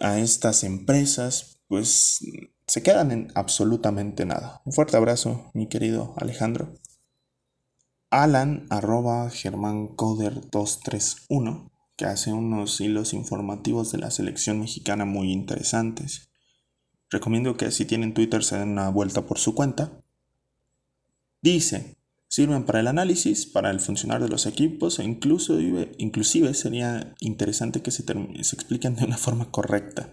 a 0.00 0.18
estas 0.18 0.64
empresas, 0.64 1.58
pues 1.68 2.20
se 2.66 2.82
quedan 2.82 3.10
en 3.10 3.32
absolutamente 3.34 4.24
nada. 4.24 4.62
Un 4.64 4.72
fuerte 4.72 4.96
abrazo, 4.96 5.50
mi 5.54 5.68
querido 5.68 6.14
Alejandro. 6.16 6.74
Alan 8.10 8.66
arroba 8.70 9.30
Coder 9.96 10.50
231 10.50 11.72
que 11.96 12.04
hace 12.04 12.32
unos 12.32 12.80
hilos 12.80 13.14
informativos 13.14 13.90
de 13.90 13.98
la 13.98 14.10
selección 14.10 14.60
mexicana 14.60 15.04
muy 15.04 15.32
interesantes. 15.32 16.28
Recomiendo 17.08 17.56
que 17.56 17.70
si 17.70 17.86
tienen 17.86 18.12
Twitter 18.12 18.44
se 18.44 18.58
den 18.58 18.70
una 18.70 18.90
vuelta 18.90 19.24
por 19.26 19.38
su 19.38 19.54
cuenta. 19.54 20.02
Dice, 21.40 21.96
sirven 22.36 22.66
para 22.66 22.80
el 22.80 22.86
análisis, 22.86 23.46
para 23.46 23.70
el 23.70 23.80
funcionar 23.80 24.22
de 24.22 24.28
los 24.28 24.44
equipos 24.44 24.98
e 24.98 25.04
incluso, 25.04 25.58
inclusive 25.58 26.52
sería 26.52 27.14
interesante 27.18 27.80
que 27.80 27.90
se, 27.90 28.04
se 28.04 28.56
expliquen 28.56 28.94
de 28.94 29.06
una 29.06 29.16
forma 29.16 29.50
correcta. 29.50 30.12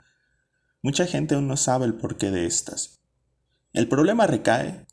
Mucha 0.82 1.06
gente 1.06 1.36
aún 1.36 1.50
no 1.50 1.58
sabe 1.58 1.86
el 1.86 1.96
porqué 1.96 2.32
de 2.32 2.46
estas. 2.46 3.02
El 3.74 3.90
problema 3.90 4.26
recae 4.26 4.88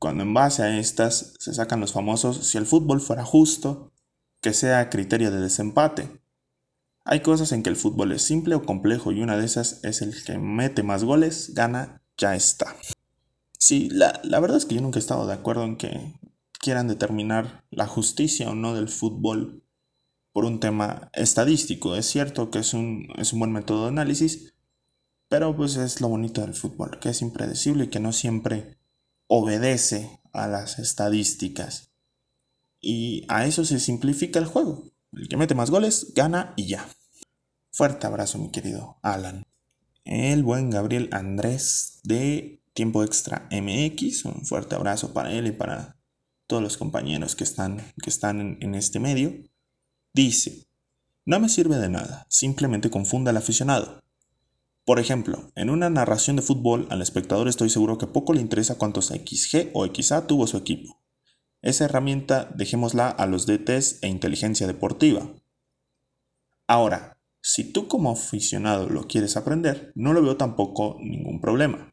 cuando 0.00 0.24
en 0.24 0.34
base 0.34 0.64
a 0.64 0.76
estas 0.76 1.34
se 1.38 1.54
sacan 1.54 1.78
los 1.78 1.92
famosos 1.92 2.44
si 2.44 2.58
el 2.58 2.66
fútbol 2.66 3.00
fuera 3.00 3.24
justo, 3.24 3.92
que 4.40 4.52
sea 4.52 4.90
criterio 4.90 5.30
de 5.30 5.38
desempate. 5.38 6.22
Hay 7.04 7.20
cosas 7.20 7.52
en 7.52 7.62
que 7.62 7.70
el 7.70 7.76
fútbol 7.76 8.10
es 8.10 8.22
simple 8.22 8.56
o 8.56 8.64
complejo 8.64 9.12
y 9.12 9.22
una 9.22 9.36
de 9.36 9.46
esas 9.46 9.78
es 9.84 10.02
el 10.02 10.24
que 10.24 10.38
mete 10.38 10.82
más 10.82 11.04
goles, 11.04 11.54
gana, 11.54 12.02
ya 12.18 12.34
está. 12.34 12.74
Sí, 13.60 13.88
la, 13.92 14.20
la 14.24 14.40
verdad 14.40 14.56
es 14.56 14.66
que 14.66 14.74
yo 14.74 14.80
nunca 14.80 14.98
he 14.98 15.06
estado 15.06 15.24
de 15.28 15.34
acuerdo 15.34 15.62
en 15.62 15.76
que 15.76 16.14
quieran 16.64 16.88
determinar 16.88 17.66
la 17.70 17.86
justicia 17.86 18.48
o 18.48 18.54
no 18.54 18.74
del 18.74 18.88
fútbol 18.88 19.62
por 20.32 20.46
un 20.46 20.60
tema 20.60 21.10
estadístico. 21.12 21.94
Es 21.94 22.06
cierto 22.06 22.50
que 22.50 22.60
es 22.60 22.72
un, 22.72 23.06
es 23.18 23.34
un 23.34 23.40
buen 23.40 23.52
método 23.52 23.82
de 23.82 23.88
análisis, 23.88 24.54
pero 25.28 25.54
pues 25.54 25.76
es 25.76 26.00
lo 26.00 26.08
bonito 26.08 26.40
del 26.40 26.54
fútbol, 26.54 26.98
que 27.00 27.10
es 27.10 27.20
impredecible 27.20 27.84
y 27.84 27.88
que 27.88 28.00
no 28.00 28.14
siempre 28.14 28.78
obedece 29.26 30.22
a 30.32 30.48
las 30.48 30.78
estadísticas. 30.78 31.92
Y 32.80 33.26
a 33.28 33.44
eso 33.44 33.66
se 33.66 33.78
simplifica 33.78 34.38
el 34.38 34.46
juego. 34.46 34.84
El 35.12 35.28
que 35.28 35.36
mete 35.36 35.54
más 35.54 35.70
goles 35.70 36.12
gana 36.14 36.54
y 36.56 36.66
ya. 36.66 36.88
Fuerte 37.70 38.06
abrazo, 38.06 38.38
mi 38.38 38.50
querido 38.50 38.98
Alan. 39.02 39.44
El 40.04 40.42
buen 40.42 40.70
Gabriel 40.70 41.10
Andrés 41.12 42.00
de 42.04 42.62
Tiempo 42.72 43.04
Extra 43.04 43.48
MX. 43.50 44.24
Un 44.24 44.46
fuerte 44.46 44.76
abrazo 44.76 45.12
para 45.12 45.30
él 45.30 45.46
y 45.46 45.52
para 45.52 45.98
todos 46.54 46.62
los 46.62 46.76
compañeros 46.76 47.34
que 47.34 47.42
están, 47.42 47.78
que 48.00 48.10
están 48.10 48.40
en, 48.40 48.58
en 48.60 48.76
este 48.76 49.00
medio. 49.00 49.32
Dice, 50.12 50.68
no 51.24 51.40
me 51.40 51.48
sirve 51.48 51.78
de 51.78 51.88
nada, 51.88 52.26
simplemente 52.30 52.90
confunda 52.90 53.32
al 53.32 53.38
aficionado. 53.38 54.04
Por 54.84 55.00
ejemplo, 55.00 55.50
en 55.56 55.68
una 55.68 55.90
narración 55.90 56.36
de 56.36 56.42
fútbol 56.42 56.86
al 56.90 57.02
espectador 57.02 57.48
estoy 57.48 57.70
seguro 57.70 57.98
que 57.98 58.06
poco 58.06 58.34
le 58.34 58.40
interesa 58.40 58.78
cuántos 58.78 59.06
XG 59.06 59.70
o 59.72 59.84
XA 59.84 60.28
tuvo 60.28 60.46
su 60.46 60.56
equipo. 60.56 61.02
Esa 61.60 61.86
herramienta 61.86 62.48
dejémosla 62.54 63.08
a 63.08 63.26
los 63.26 63.46
DTs 63.46 63.98
e 64.02 64.06
inteligencia 64.06 64.68
deportiva. 64.68 65.28
Ahora, 66.68 67.18
si 67.42 67.72
tú 67.72 67.88
como 67.88 68.12
aficionado 68.12 68.88
lo 68.88 69.08
quieres 69.08 69.36
aprender, 69.36 69.90
no 69.96 70.12
lo 70.12 70.22
veo 70.22 70.36
tampoco 70.36 70.98
ningún 71.00 71.40
problema. 71.40 71.92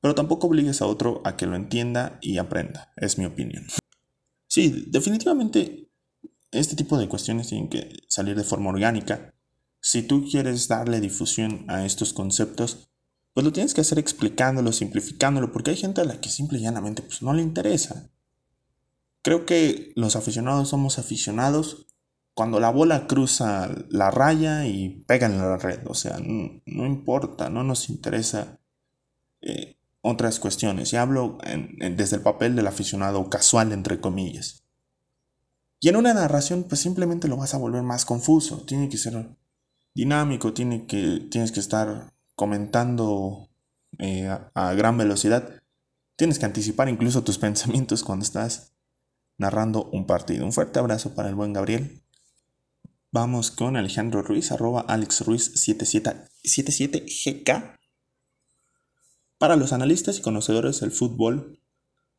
Pero 0.00 0.14
tampoco 0.14 0.46
obligues 0.46 0.80
a 0.80 0.86
otro 0.86 1.22
a 1.24 1.36
que 1.36 1.46
lo 1.46 1.56
entienda 1.56 2.20
y 2.22 2.38
aprenda, 2.38 2.92
es 2.96 3.18
mi 3.18 3.24
opinión. 3.24 3.66
Sí, 4.50 4.86
definitivamente 4.88 5.88
este 6.50 6.74
tipo 6.74 6.98
de 6.98 7.08
cuestiones 7.08 7.46
tienen 7.46 7.68
que 7.68 8.02
salir 8.08 8.36
de 8.36 8.42
forma 8.42 8.70
orgánica. 8.70 9.32
Si 9.80 10.02
tú 10.02 10.26
quieres 10.28 10.66
darle 10.66 11.00
difusión 11.00 11.64
a 11.68 11.86
estos 11.86 12.12
conceptos, 12.12 12.90
pues 13.32 13.44
lo 13.44 13.52
tienes 13.52 13.74
que 13.74 13.82
hacer 13.82 14.00
explicándolo, 14.00 14.72
simplificándolo, 14.72 15.52
porque 15.52 15.70
hay 15.70 15.76
gente 15.76 16.00
a 16.00 16.04
la 16.04 16.20
que 16.20 16.28
simple 16.28 16.58
y 16.58 16.62
llanamente 16.62 17.02
pues, 17.02 17.22
no 17.22 17.32
le 17.32 17.42
interesa. 17.42 18.10
Creo 19.22 19.46
que 19.46 19.92
los 19.94 20.16
aficionados 20.16 20.68
somos 20.68 20.98
aficionados 20.98 21.86
cuando 22.34 22.58
la 22.58 22.70
bola 22.70 23.06
cruza 23.06 23.70
la 23.88 24.10
raya 24.10 24.66
y 24.66 25.04
pega 25.06 25.28
en 25.28 25.38
la 25.38 25.58
red. 25.58 25.86
O 25.86 25.94
sea, 25.94 26.18
no, 26.18 26.86
importa, 26.86 27.50
no 27.50 27.62
nos 27.62 27.88
interesa 27.88 28.58
eh, 29.42 29.76
otras 30.02 30.40
cuestiones. 30.40 30.92
Y 30.92 30.96
hablo 30.96 31.38
desde 31.78 32.16
el 32.16 32.22
papel 32.22 32.56
del 32.56 32.66
aficionado 32.66 33.28
casual, 33.28 33.72
entre 33.72 34.00
comillas. 34.00 34.64
Y 35.80 35.88
en 35.88 35.96
una 35.96 36.12
narración, 36.12 36.64
pues 36.64 36.80
simplemente 36.80 37.28
lo 37.28 37.36
vas 37.36 37.54
a 37.54 37.58
volver 37.58 37.82
más 37.82 38.04
confuso. 38.04 38.64
Tiene 38.66 38.88
que 38.88 38.98
ser 38.98 39.28
dinámico, 39.94 40.52
tiene 40.52 40.86
que, 40.86 41.26
tienes 41.30 41.52
que 41.52 41.60
estar 41.60 42.12
comentando 42.34 43.48
eh, 43.98 44.36
a 44.54 44.74
gran 44.74 44.98
velocidad. 44.98 45.62
Tienes 46.16 46.38
que 46.38 46.46
anticipar 46.46 46.88
incluso 46.88 47.24
tus 47.24 47.38
pensamientos 47.38 48.04
cuando 48.04 48.24
estás 48.24 48.74
narrando 49.38 49.88
un 49.90 50.06
partido. 50.06 50.44
Un 50.44 50.52
fuerte 50.52 50.78
abrazo 50.78 51.14
para 51.14 51.30
el 51.30 51.34
buen 51.34 51.54
Gabriel. 51.54 52.02
Vamos 53.10 53.50
con 53.50 53.76
Alejandro 53.76 54.22
Ruiz, 54.22 54.52
arroba 54.52 54.86
AlexRuiz77GK. 54.86 57.79
Para 59.40 59.56
los 59.56 59.72
analistas 59.72 60.18
y 60.18 60.20
conocedores 60.20 60.80
del 60.80 60.90
fútbol, 60.90 61.58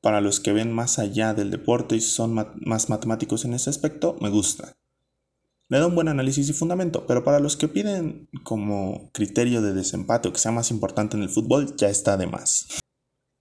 para 0.01 0.21
los 0.21 0.39
que 0.39 0.53
ven 0.53 0.73
más 0.73 0.97
allá 0.97 1.35
del 1.35 1.51
deporte 1.51 1.95
y 1.95 2.01
son 2.01 2.33
más 2.33 2.89
matemáticos 2.89 3.45
en 3.45 3.53
ese 3.53 3.69
aspecto, 3.69 4.17
me 4.19 4.31
gusta. 4.31 4.75
Le 5.69 5.77
da 5.77 5.85
un 5.85 5.93
buen 5.93 6.07
análisis 6.07 6.49
y 6.49 6.53
fundamento, 6.53 7.05
pero 7.05 7.23
para 7.23 7.39
los 7.39 7.57
que 7.57 7.67
piden 7.67 8.27
como 8.41 9.11
criterio 9.13 9.61
de 9.61 9.73
desempate 9.73 10.29
o 10.29 10.33
que 10.33 10.39
sea 10.39 10.51
más 10.51 10.71
importante 10.71 11.15
en 11.15 11.21
el 11.21 11.29
fútbol, 11.29 11.75
ya 11.77 11.89
está 11.89 12.17
de 12.17 12.25
más. 12.25 12.79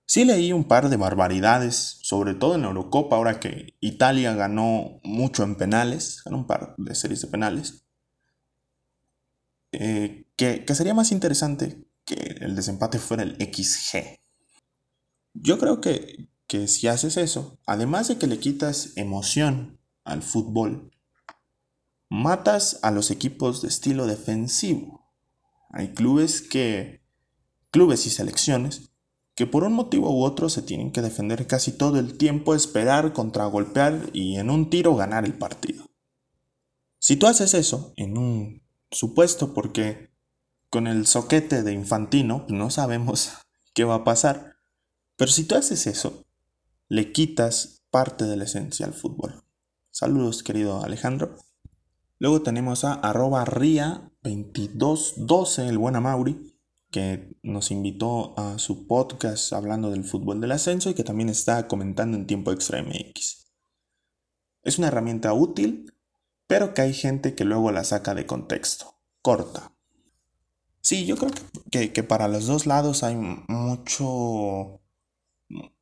Sí 0.04 0.26
leí 0.26 0.52
un 0.52 0.64
par 0.64 0.90
de 0.90 0.98
barbaridades, 0.98 2.00
sobre 2.02 2.34
todo 2.34 2.56
en 2.56 2.60
la 2.60 2.68
Eurocopa, 2.68 3.16
ahora 3.16 3.40
que 3.40 3.78
Italia 3.80 4.34
ganó 4.34 5.00
mucho 5.04 5.42
en 5.42 5.56
penales, 5.56 6.20
ganó 6.22 6.36
un 6.36 6.46
par 6.46 6.74
de 6.76 6.94
series 6.94 7.22
de 7.22 7.28
penales, 7.28 7.86
eh, 9.72 10.26
que, 10.36 10.66
sería 10.74 10.92
más 10.92 11.12
interesante 11.12 11.89
que 12.04 12.36
el 12.40 12.56
desempate 12.56 12.98
fuera 12.98 13.22
el 13.22 13.36
XG. 13.36 14.20
Yo 15.34 15.58
creo 15.58 15.80
que, 15.80 16.28
que 16.46 16.68
si 16.68 16.88
haces 16.88 17.16
eso, 17.16 17.58
además 17.66 18.08
de 18.08 18.18
que 18.18 18.26
le 18.26 18.38
quitas 18.38 18.96
emoción 18.96 19.80
al 20.04 20.22
fútbol, 20.22 20.90
matas 22.08 22.80
a 22.82 22.90
los 22.90 23.10
equipos 23.10 23.62
de 23.62 23.68
estilo 23.68 24.06
defensivo. 24.06 25.12
Hay 25.70 25.94
clubes 25.94 26.42
que, 26.42 27.02
clubes 27.70 28.06
y 28.06 28.10
selecciones 28.10 28.90
que 29.40 29.46
por 29.46 29.64
un 29.64 29.72
motivo 29.72 30.14
u 30.14 30.24
otro 30.24 30.50
se 30.50 30.60
tienen 30.60 30.92
que 30.92 31.00
defender 31.00 31.46
casi 31.46 31.72
todo 31.72 31.98
el 31.98 32.18
tiempo, 32.18 32.54
esperar, 32.54 33.14
contragolpear 33.14 34.10
y 34.12 34.36
en 34.36 34.50
un 34.50 34.68
tiro 34.68 34.96
ganar 34.96 35.24
el 35.24 35.32
partido. 35.32 35.86
Si 36.98 37.16
tú 37.16 37.26
haces 37.26 37.54
eso, 37.54 37.94
en 37.96 38.18
un 38.18 38.62
supuesto, 38.90 39.54
porque 39.54 40.09
con 40.70 40.86
el 40.86 41.06
soquete 41.06 41.62
de 41.62 41.72
Infantino 41.72 42.46
no 42.48 42.70
sabemos 42.70 43.32
qué 43.74 43.84
va 43.84 43.96
a 43.96 44.04
pasar, 44.04 44.56
pero 45.16 45.30
si 45.30 45.44
tú 45.44 45.56
haces 45.56 45.86
eso, 45.86 46.24
le 46.88 47.12
quitas 47.12 47.84
parte 47.90 48.24
de 48.24 48.36
la 48.36 48.44
esencia 48.44 48.86
al 48.86 48.94
fútbol. 48.94 49.44
Saludos, 49.90 50.42
querido 50.42 50.82
Alejandro. 50.82 51.36
Luego 52.18 52.40
tenemos 52.42 52.84
a 52.84 52.94
arroba 52.94 53.44
ria2212, 53.44 55.68
el 55.68 55.78
buen 55.78 56.00
Mauri 56.00 56.50
que 56.90 57.36
nos 57.42 57.70
invitó 57.70 58.38
a 58.38 58.58
su 58.58 58.86
podcast 58.86 59.52
hablando 59.52 59.90
del 59.90 60.04
fútbol 60.04 60.40
del 60.40 60.52
ascenso 60.52 60.90
y 60.90 60.94
que 60.94 61.04
también 61.04 61.28
está 61.28 61.68
comentando 61.68 62.16
en 62.16 62.26
tiempo 62.26 62.52
extra 62.52 62.82
MX. 62.82 63.46
Es 64.62 64.78
una 64.78 64.88
herramienta 64.88 65.32
útil, 65.32 65.94
pero 66.46 66.74
que 66.74 66.82
hay 66.82 66.92
gente 66.92 67.34
que 67.34 67.44
luego 67.44 67.70
la 67.70 67.84
saca 67.84 68.14
de 68.14 68.26
contexto, 68.26 69.00
corta. 69.22 69.76
Sí, 70.80 71.06
yo 71.06 71.16
creo 71.16 71.30
que, 71.70 71.92
que 71.92 72.02
para 72.02 72.28
los 72.28 72.46
dos 72.46 72.66
lados 72.66 73.02
hay 73.02 73.16
mucho... 73.16 74.80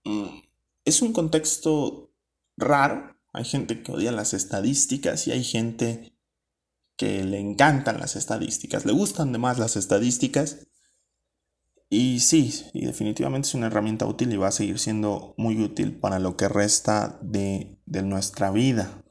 Mm, 0.04 0.40
es 0.84 1.02
un 1.02 1.12
contexto 1.12 2.10
raro, 2.56 3.16
hay 3.32 3.44
gente 3.44 3.82
que 3.82 3.92
odia 3.92 4.10
las 4.10 4.34
estadísticas 4.34 5.26
y 5.26 5.32
hay 5.32 5.44
gente 5.44 6.16
que 6.96 7.24
le 7.24 7.38
encantan 7.38 8.00
las 8.00 8.16
estadísticas, 8.16 8.84
le 8.84 8.92
gustan 8.92 9.32
de 9.32 9.38
más 9.38 9.58
las 9.58 9.76
estadísticas 9.76 10.68
y 11.90 12.20
sí, 12.20 12.66
y 12.74 12.84
definitivamente 12.84 13.48
es 13.48 13.54
una 13.54 13.68
herramienta 13.68 14.04
útil 14.06 14.32
y 14.32 14.36
va 14.36 14.48
a 14.48 14.52
seguir 14.52 14.78
siendo 14.78 15.34
muy 15.38 15.58
útil 15.62 15.98
para 15.98 16.18
lo 16.18 16.36
que 16.36 16.48
resta 16.48 17.18
de, 17.22 17.78
nuestra 17.86 18.50
vida. 18.50 19.04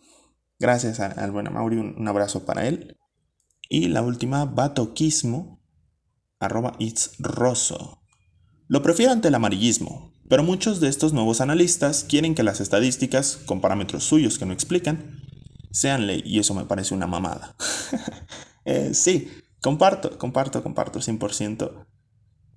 Gracias 0.60 1.00
al 1.00 1.32
buen 1.32 1.52
Mauri, 1.52 1.78
un, 1.78 2.08
abrazo 2.08 2.46
para 2.46 2.68
él. 2.68 2.98
Y 3.68 3.88
la 3.88 4.04
última, 4.04 4.46
batoquismo, 4.46 5.60
arroba 6.40 6.76
it's 6.80 7.12
rosso. 7.20 8.02
Lo 8.68 8.82
prefiero 8.82 9.12
ante 9.12 9.30
el 9.30 9.36
amarillismo, 9.36 10.14
pero 10.30 10.44
muchos 10.44 10.80
de 10.80 10.90
estos 10.90 11.14
nuevos 11.14 11.42
analistas 11.42 12.04
quieren 12.04 12.36
que 12.36 12.44
las 12.44 12.60
estadísticas, 12.60 13.38
con 13.46 13.62
parámetros 13.62 14.04
suyos 14.04 14.38
que 14.38 14.46
no 14.46 14.54
explican, 14.54 15.22
sean 15.72 16.08
ley, 16.08 16.22
y 16.26 16.40
eso 16.40 16.54
me 16.54 16.66
parece 16.66 16.94
una 16.94 17.08
mamada. 17.08 17.56
Eh, 18.70 18.94
sí, 18.94 19.32
comparto, 19.62 20.18
comparto, 20.18 20.62
comparto 20.62 21.00
100%. 21.00 21.86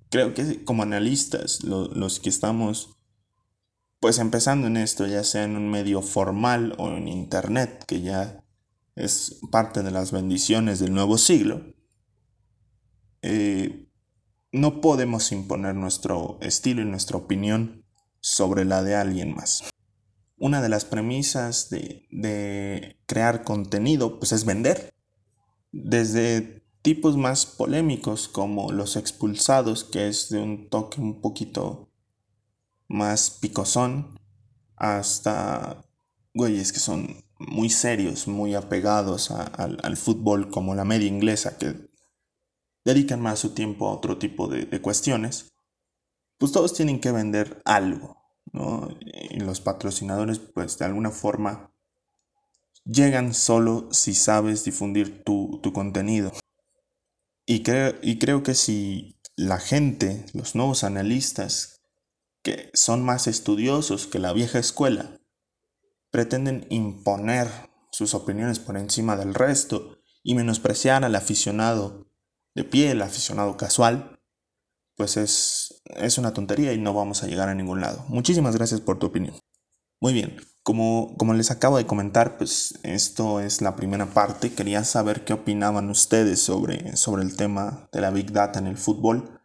Creo 0.09 0.33
que 0.33 0.65
como 0.65 0.83
analistas, 0.83 1.63
los 1.63 2.19
que 2.19 2.27
estamos 2.27 2.97
pues 4.01 4.17
empezando 4.17 4.67
en 4.67 4.75
esto, 4.75 5.07
ya 5.07 5.23
sea 5.23 5.45
en 5.45 5.55
un 5.55 5.69
medio 5.69 6.01
formal 6.01 6.75
o 6.79 6.89
en 6.89 7.07
internet, 7.07 7.85
que 7.87 8.01
ya 8.01 8.43
es 8.95 9.39
parte 9.51 9.83
de 9.83 9.91
las 9.91 10.11
bendiciones 10.11 10.79
del 10.79 10.93
nuevo 10.93 11.17
siglo, 11.17 11.61
eh, 13.21 13.87
no 14.51 14.81
podemos 14.81 15.31
imponer 15.31 15.75
nuestro 15.75 16.37
estilo 16.41 16.81
y 16.81 16.85
nuestra 16.85 17.17
opinión 17.17 17.85
sobre 18.19 18.65
la 18.65 18.83
de 18.83 18.95
alguien 18.95 19.33
más. 19.33 19.63
Una 20.37 20.61
de 20.61 20.69
las 20.69 20.85
premisas 20.85 21.69
de, 21.69 22.07
de 22.11 22.97
crear 23.05 23.43
contenido 23.43 24.19
pues 24.19 24.31
es 24.31 24.45
vender. 24.45 24.93
Desde 25.71 26.63
tipos 26.81 27.15
más 27.15 27.45
polémicos 27.45 28.27
como 28.27 28.71
los 28.71 28.95
expulsados, 28.95 29.83
que 29.83 30.07
es 30.07 30.29
de 30.29 30.39
un 30.39 30.69
toque 30.69 30.99
un 30.99 31.21
poquito 31.21 31.89
más 32.87 33.29
picosón, 33.29 34.19
hasta 34.75 35.85
güeyes 36.33 36.73
que 36.73 36.79
son 36.79 37.23
muy 37.37 37.69
serios, 37.69 38.27
muy 38.27 38.55
apegados 38.55 39.31
al 39.31 39.97
fútbol 39.97 40.49
como 40.49 40.75
la 40.75 40.85
media 40.85 41.07
inglesa, 41.07 41.57
que 41.57 41.90
dedican 42.83 43.21
más 43.21 43.39
su 43.39 43.53
tiempo 43.53 43.87
a 43.87 43.93
otro 43.93 44.17
tipo 44.17 44.47
de, 44.47 44.65
de 44.65 44.81
cuestiones, 44.81 45.51
pues 46.37 46.51
todos 46.51 46.73
tienen 46.73 46.99
que 46.99 47.11
vender 47.11 47.61
algo, 47.65 48.17
¿no? 48.51 48.89
Y 49.29 49.39
los 49.39 49.61
patrocinadores, 49.61 50.39
pues 50.39 50.77
de 50.79 50.85
alguna 50.85 51.11
forma, 51.11 51.71
llegan 52.83 53.33
solo 53.33 53.89
si 53.91 54.13
sabes 54.15 54.63
difundir 54.63 55.23
tu, 55.23 55.59
tu 55.61 55.71
contenido. 55.71 56.31
Y, 57.45 57.63
y 58.01 58.19
creo 58.19 58.43
que 58.43 58.55
si 58.55 59.19
la 59.35 59.59
gente, 59.59 60.25
los 60.33 60.55
nuevos 60.55 60.83
analistas, 60.83 61.81
que 62.43 62.71
son 62.73 63.03
más 63.03 63.27
estudiosos 63.27 64.07
que 64.07 64.19
la 64.19 64.33
vieja 64.33 64.59
escuela, 64.59 65.19
pretenden 66.09 66.65
imponer 66.69 67.49
sus 67.91 68.13
opiniones 68.13 68.59
por 68.59 68.77
encima 68.77 69.15
del 69.15 69.33
resto 69.33 69.99
y 70.23 70.33
menospreciar 70.35 71.03
al 71.03 71.15
aficionado 71.15 72.10
de 72.55 72.63
pie, 72.63 72.91
el 72.91 73.01
aficionado 73.01 73.57
casual, 73.57 74.19
pues 74.95 75.17
es, 75.17 75.81
es 75.85 76.17
una 76.17 76.33
tontería 76.33 76.73
y 76.73 76.77
no 76.77 76.93
vamos 76.93 77.23
a 77.23 77.27
llegar 77.27 77.49
a 77.49 77.55
ningún 77.55 77.81
lado. 77.81 78.05
Muchísimas 78.07 78.55
gracias 78.55 78.81
por 78.81 78.99
tu 78.99 79.07
opinión. 79.07 79.35
Muy 79.99 80.13
bien, 80.13 80.35
como, 80.63 81.15
como 81.17 81.33
les 81.33 81.51
acabo 81.51 81.77
de 81.77 81.85
comentar, 81.85 82.37
pues 82.37 82.79
esto 82.83 83.39
es 83.39 83.61
la 83.61 83.75
primera 83.75 84.07
parte. 84.07 84.53
Quería 84.53 84.83
saber 84.83 85.25
qué 85.25 85.33
opinaban 85.33 85.89
ustedes 85.89 86.41
sobre, 86.41 86.95
sobre 86.97 87.23
el 87.23 87.35
tema 87.35 87.89
de 87.91 88.01
la 88.01 88.11
Big 88.11 88.31
Data 88.31 88.59
en 88.59 88.67
el 88.67 88.77
fútbol. 88.77 89.41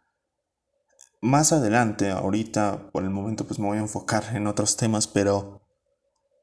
Más 1.21 1.51
adelante, 1.51 2.11
ahorita 2.11 2.91
por 2.91 3.03
el 3.03 3.09
momento 3.09 3.47
pues 3.47 3.59
me 3.59 3.67
voy 3.67 3.77
a 3.77 3.81
enfocar 3.81 4.35
en 4.35 4.45
otros 4.45 4.77
temas, 4.77 5.07
pero 5.07 5.61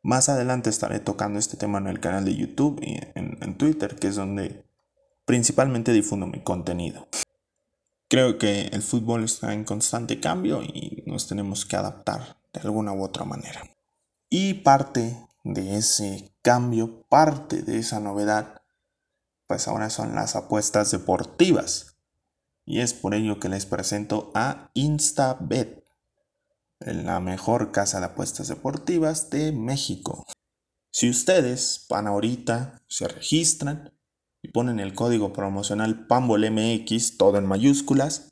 más 0.03 0.29
adelante 0.29 0.70
estaré 0.70 0.98
tocando 0.98 1.38
este 1.38 1.57
tema 1.57 1.79
en 1.79 1.87
el 1.87 2.00
canal 2.00 2.24
de 2.24 2.35
YouTube 2.35 2.81
y 2.83 2.98
en, 3.14 3.38
en 3.40 3.57
Twitter, 3.57 3.94
que 3.94 4.09
es 4.09 4.16
donde 4.16 4.64
principalmente 5.24 5.92
difundo 5.92 6.26
mi 6.26 6.42
contenido. 6.42 7.08
Creo 8.08 8.38
que 8.38 8.66
el 8.68 8.82
fútbol 8.82 9.24
está 9.24 9.52
en 9.52 9.64
constante 9.64 10.20
cambio 10.20 10.62
y 10.62 11.02
nos 11.06 11.26
tenemos 11.26 11.64
que 11.64 11.76
adaptar 11.76 12.38
de 12.52 12.60
alguna 12.60 12.92
u 12.92 13.02
otra 13.02 13.24
manera. 13.24 13.62
Y 14.28 14.54
parte 14.54 15.26
de 15.42 15.76
ese 15.76 16.32
cambio, 16.42 17.06
parte 17.08 17.62
de 17.62 17.78
esa 17.78 18.00
novedad, 18.00 18.62
pues 19.46 19.68
ahora 19.68 19.90
son 19.90 20.14
las 20.14 20.37
apuestas 20.37 20.90
deportivas. 20.90 21.96
Y 22.66 22.80
es 22.80 22.94
por 22.94 23.14
ello 23.14 23.40
que 23.40 23.48
les 23.48 23.66
presento 23.66 24.30
a 24.34 24.70
InstaBet, 24.74 25.84
la 26.80 27.20
mejor 27.20 27.72
casa 27.72 28.00
de 28.00 28.06
apuestas 28.06 28.48
deportivas 28.48 29.30
de 29.30 29.52
México. 29.52 30.26
Si 30.90 31.08
ustedes 31.08 31.87
van 31.88 32.06
ahorita, 32.06 32.82
se 32.87 33.08
registran, 33.08 33.93
y 34.44 34.48
ponen 34.48 34.78
el 34.78 34.94
código 34.94 35.33
promocional 35.33 36.07
PAMBOLMX, 36.07 37.16
todo 37.16 37.38
en 37.38 37.46
mayúsculas, 37.46 38.28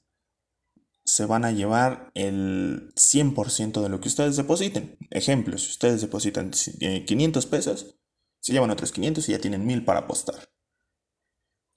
se 1.07 1.25
van 1.25 1.47
a 1.47 1.53
llevar 1.53 2.11
el 2.15 2.93
100% 2.97 3.81
de 3.81 3.89
lo 3.89 3.99
que 3.99 4.09
ustedes 4.09 4.37
depositen. 4.37 4.99
Ejemplo, 5.09 5.57
si 5.57 5.71
ustedes 5.71 6.03
depositan 6.03 6.51
500 6.51 7.47
pesos, 7.47 7.97
se 8.41 8.53
llevan 8.53 8.71
otros 8.71 8.93
500 8.93 9.27
y 9.27 9.33
ya 9.33 9.39
tienen 9.39 9.65
1000 9.65 9.87
para 9.87 10.01
apostar. 10.01 10.35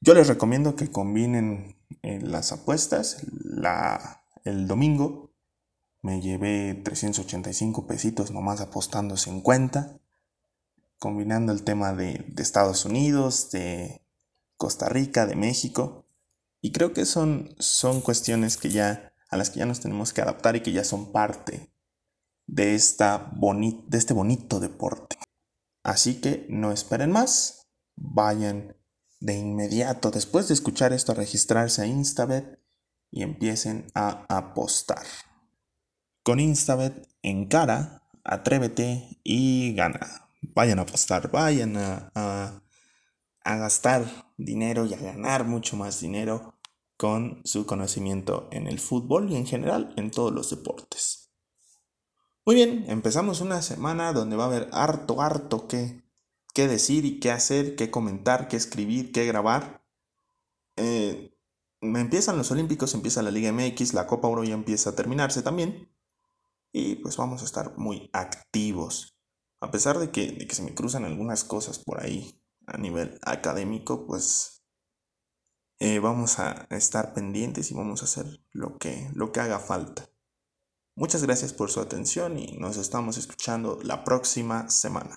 Yo 0.02 0.14
les 0.14 0.28
recomiendo 0.28 0.76
que 0.76 0.92
combinen 0.92 1.78
eh, 2.04 2.20
las 2.22 2.52
apuestas. 2.52 3.26
La, 3.42 4.26
el 4.44 4.68
domingo 4.68 5.34
me 6.02 6.20
llevé 6.20 6.74
385 6.84 7.88
pesitos 7.88 8.32
nomás 8.32 8.60
apostando 8.60 9.16
50, 9.16 9.98
combinando 11.00 11.54
el 11.54 11.64
tema 11.64 11.94
de, 11.94 12.26
de 12.28 12.44
Estados 12.44 12.84
Unidos, 12.84 13.50
de 13.52 14.05
Costa 14.58 14.90
Rica, 14.90 15.26
de 15.26 15.36
México. 15.36 16.06
Y 16.62 16.72
creo 16.72 16.94
que 16.94 17.06
son, 17.06 17.56
son 17.60 18.02
cuestiones 18.02 18.58
que 18.58 18.70
ya, 18.70 19.14
a 19.30 19.38
las 19.38 19.50
que 19.50 19.60
ya 19.60 19.66
nos 19.66 19.80
tenemos 19.80 20.14
que 20.14 20.22
adaptar 20.22 20.56
y 20.56 20.62
que 20.62 20.72
ya 20.72 20.84
son 20.84 21.12
parte 21.12 21.72
de, 22.48 22.76
esta 22.76 23.32
de 23.88 23.98
este 23.98 24.14
bonito 24.14 24.60
deporte. 24.60 25.18
Así 25.84 26.22
que 26.22 26.48
no 26.50 26.72
esperen 26.72 27.12
más, 27.12 27.68
vayan 27.96 28.76
de 29.20 29.38
inmediato 29.38 30.12
después 30.12 30.48
de 30.48 30.56
escuchar 30.56 30.94
esto 30.94 31.12
a 31.12 31.16
registrarse 31.16 31.82
a 31.82 31.86
Instabet 31.86 32.60
y 33.12 33.24
empiecen 33.24 33.88
a 33.94 34.26
apostar. 34.28 35.06
Con 36.24 36.40
Instabet 36.40 37.08
en 37.22 37.48
cara, 37.48 38.02
atrévete 38.24 39.20
y 39.24 39.74
gana. 39.76 40.30
Vayan 40.42 40.80
a 40.80 40.84
apostar, 40.84 41.30
vayan 41.30 41.78
a 41.78 42.65
gastar 43.46 44.34
dinero 44.38 44.86
y 44.86 44.94
a 44.96 44.98
ganar 44.98 45.46
mucho 45.46 45.78
más 45.78 46.02
dinero 46.02 46.56
con 46.98 47.42
su 47.46 47.66
conocimiento 47.66 48.50
en 48.52 48.68
el 48.68 48.80
fútbol 48.80 49.32
y 49.32 49.36
en 49.36 49.46
general 49.46 49.94
en 49.98 50.12
todos 50.12 50.34
los 50.34 50.50
deportes. 50.50 51.32
Muy 52.46 52.56
bien, 52.56 52.86
empezamos 52.88 53.42
una 53.42 53.62
semana 53.62 54.14
donde 54.14 54.36
va 54.36 54.46
a 54.46 54.48
haber 54.48 54.70
harto, 54.72 55.22
harto 55.22 55.68
que, 55.68 56.04
qué 56.54 56.68
decir 56.68 57.06
y 57.06 57.20
qué 57.20 57.32
hacer, 57.32 57.76
qué 57.76 57.92
comentar, 57.92 58.48
qué 58.48 58.56
escribir, 58.56 59.12
qué 59.12 59.26
grabar. 59.26 59.86
Eh, 60.76 61.38
empiezan 61.82 62.38
los 62.38 62.52
Olímpicos, 62.52 62.94
empieza 62.94 63.24
la 63.24 63.32
Liga 63.32 63.52
MX, 63.52 63.94
la 63.94 64.08
Copa 64.08 64.28
Oro 64.28 64.44
ya 64.44 64.54
empieza 64.54 64.92
a 64.92 64.96
terminarse 64.96 65.42
también. 65.42 65.92
Y 66.72 66.96
pues 66.96 67.18
vamos 67.18 67.42
a 67.42 67.46
estar 67.46 67.78
muy 67.78 68.10
activos. 68.14 69.18
A 69.60 69.72
pesar 69.72 69.98
de 69.98 70.12
que, 70.12 70.32
de 70.32 70.48
que 70.48 70.56
se 70.56 70.64
me 70.64 70.76
cruzan 70.76 71.06
algunas 71.06 71.44
cosas 71.44 71.80
por 71.80 72.02
ahí 72.02 72.45
a 72.68 72.78
nivel 72.78 73.20
académico, 73.24 74.06
pues 74.06 74.64
eh, 75.80 76.00
vamos 76.00 76.40
a 76.40 76.68
estar 76.70 77.14
pendientes 77.14 77.72
y 77.72 77.74
vamos 77.74 78.02
a 78.02 78.06
hacer 78.06 78.26
lo 78.52 78.78
que, 78.78 79.10
lo 79.14 79.32
que 79.32 79.42
haga 79.42 79.60
falta. 79.60 80.10
Muchas 80.96 81.24
gracias 81.24 81.52
por 81.52 81.70
su 81.70 81.82
atención 81.82 82.38
y 82.40 82.58
nos 82.58 82.78
estamos 82.78 83.18
escuchando 83.18 83.80
la 83.84 84.06
próxima 84.06 84.70
semana. 84.70 85.12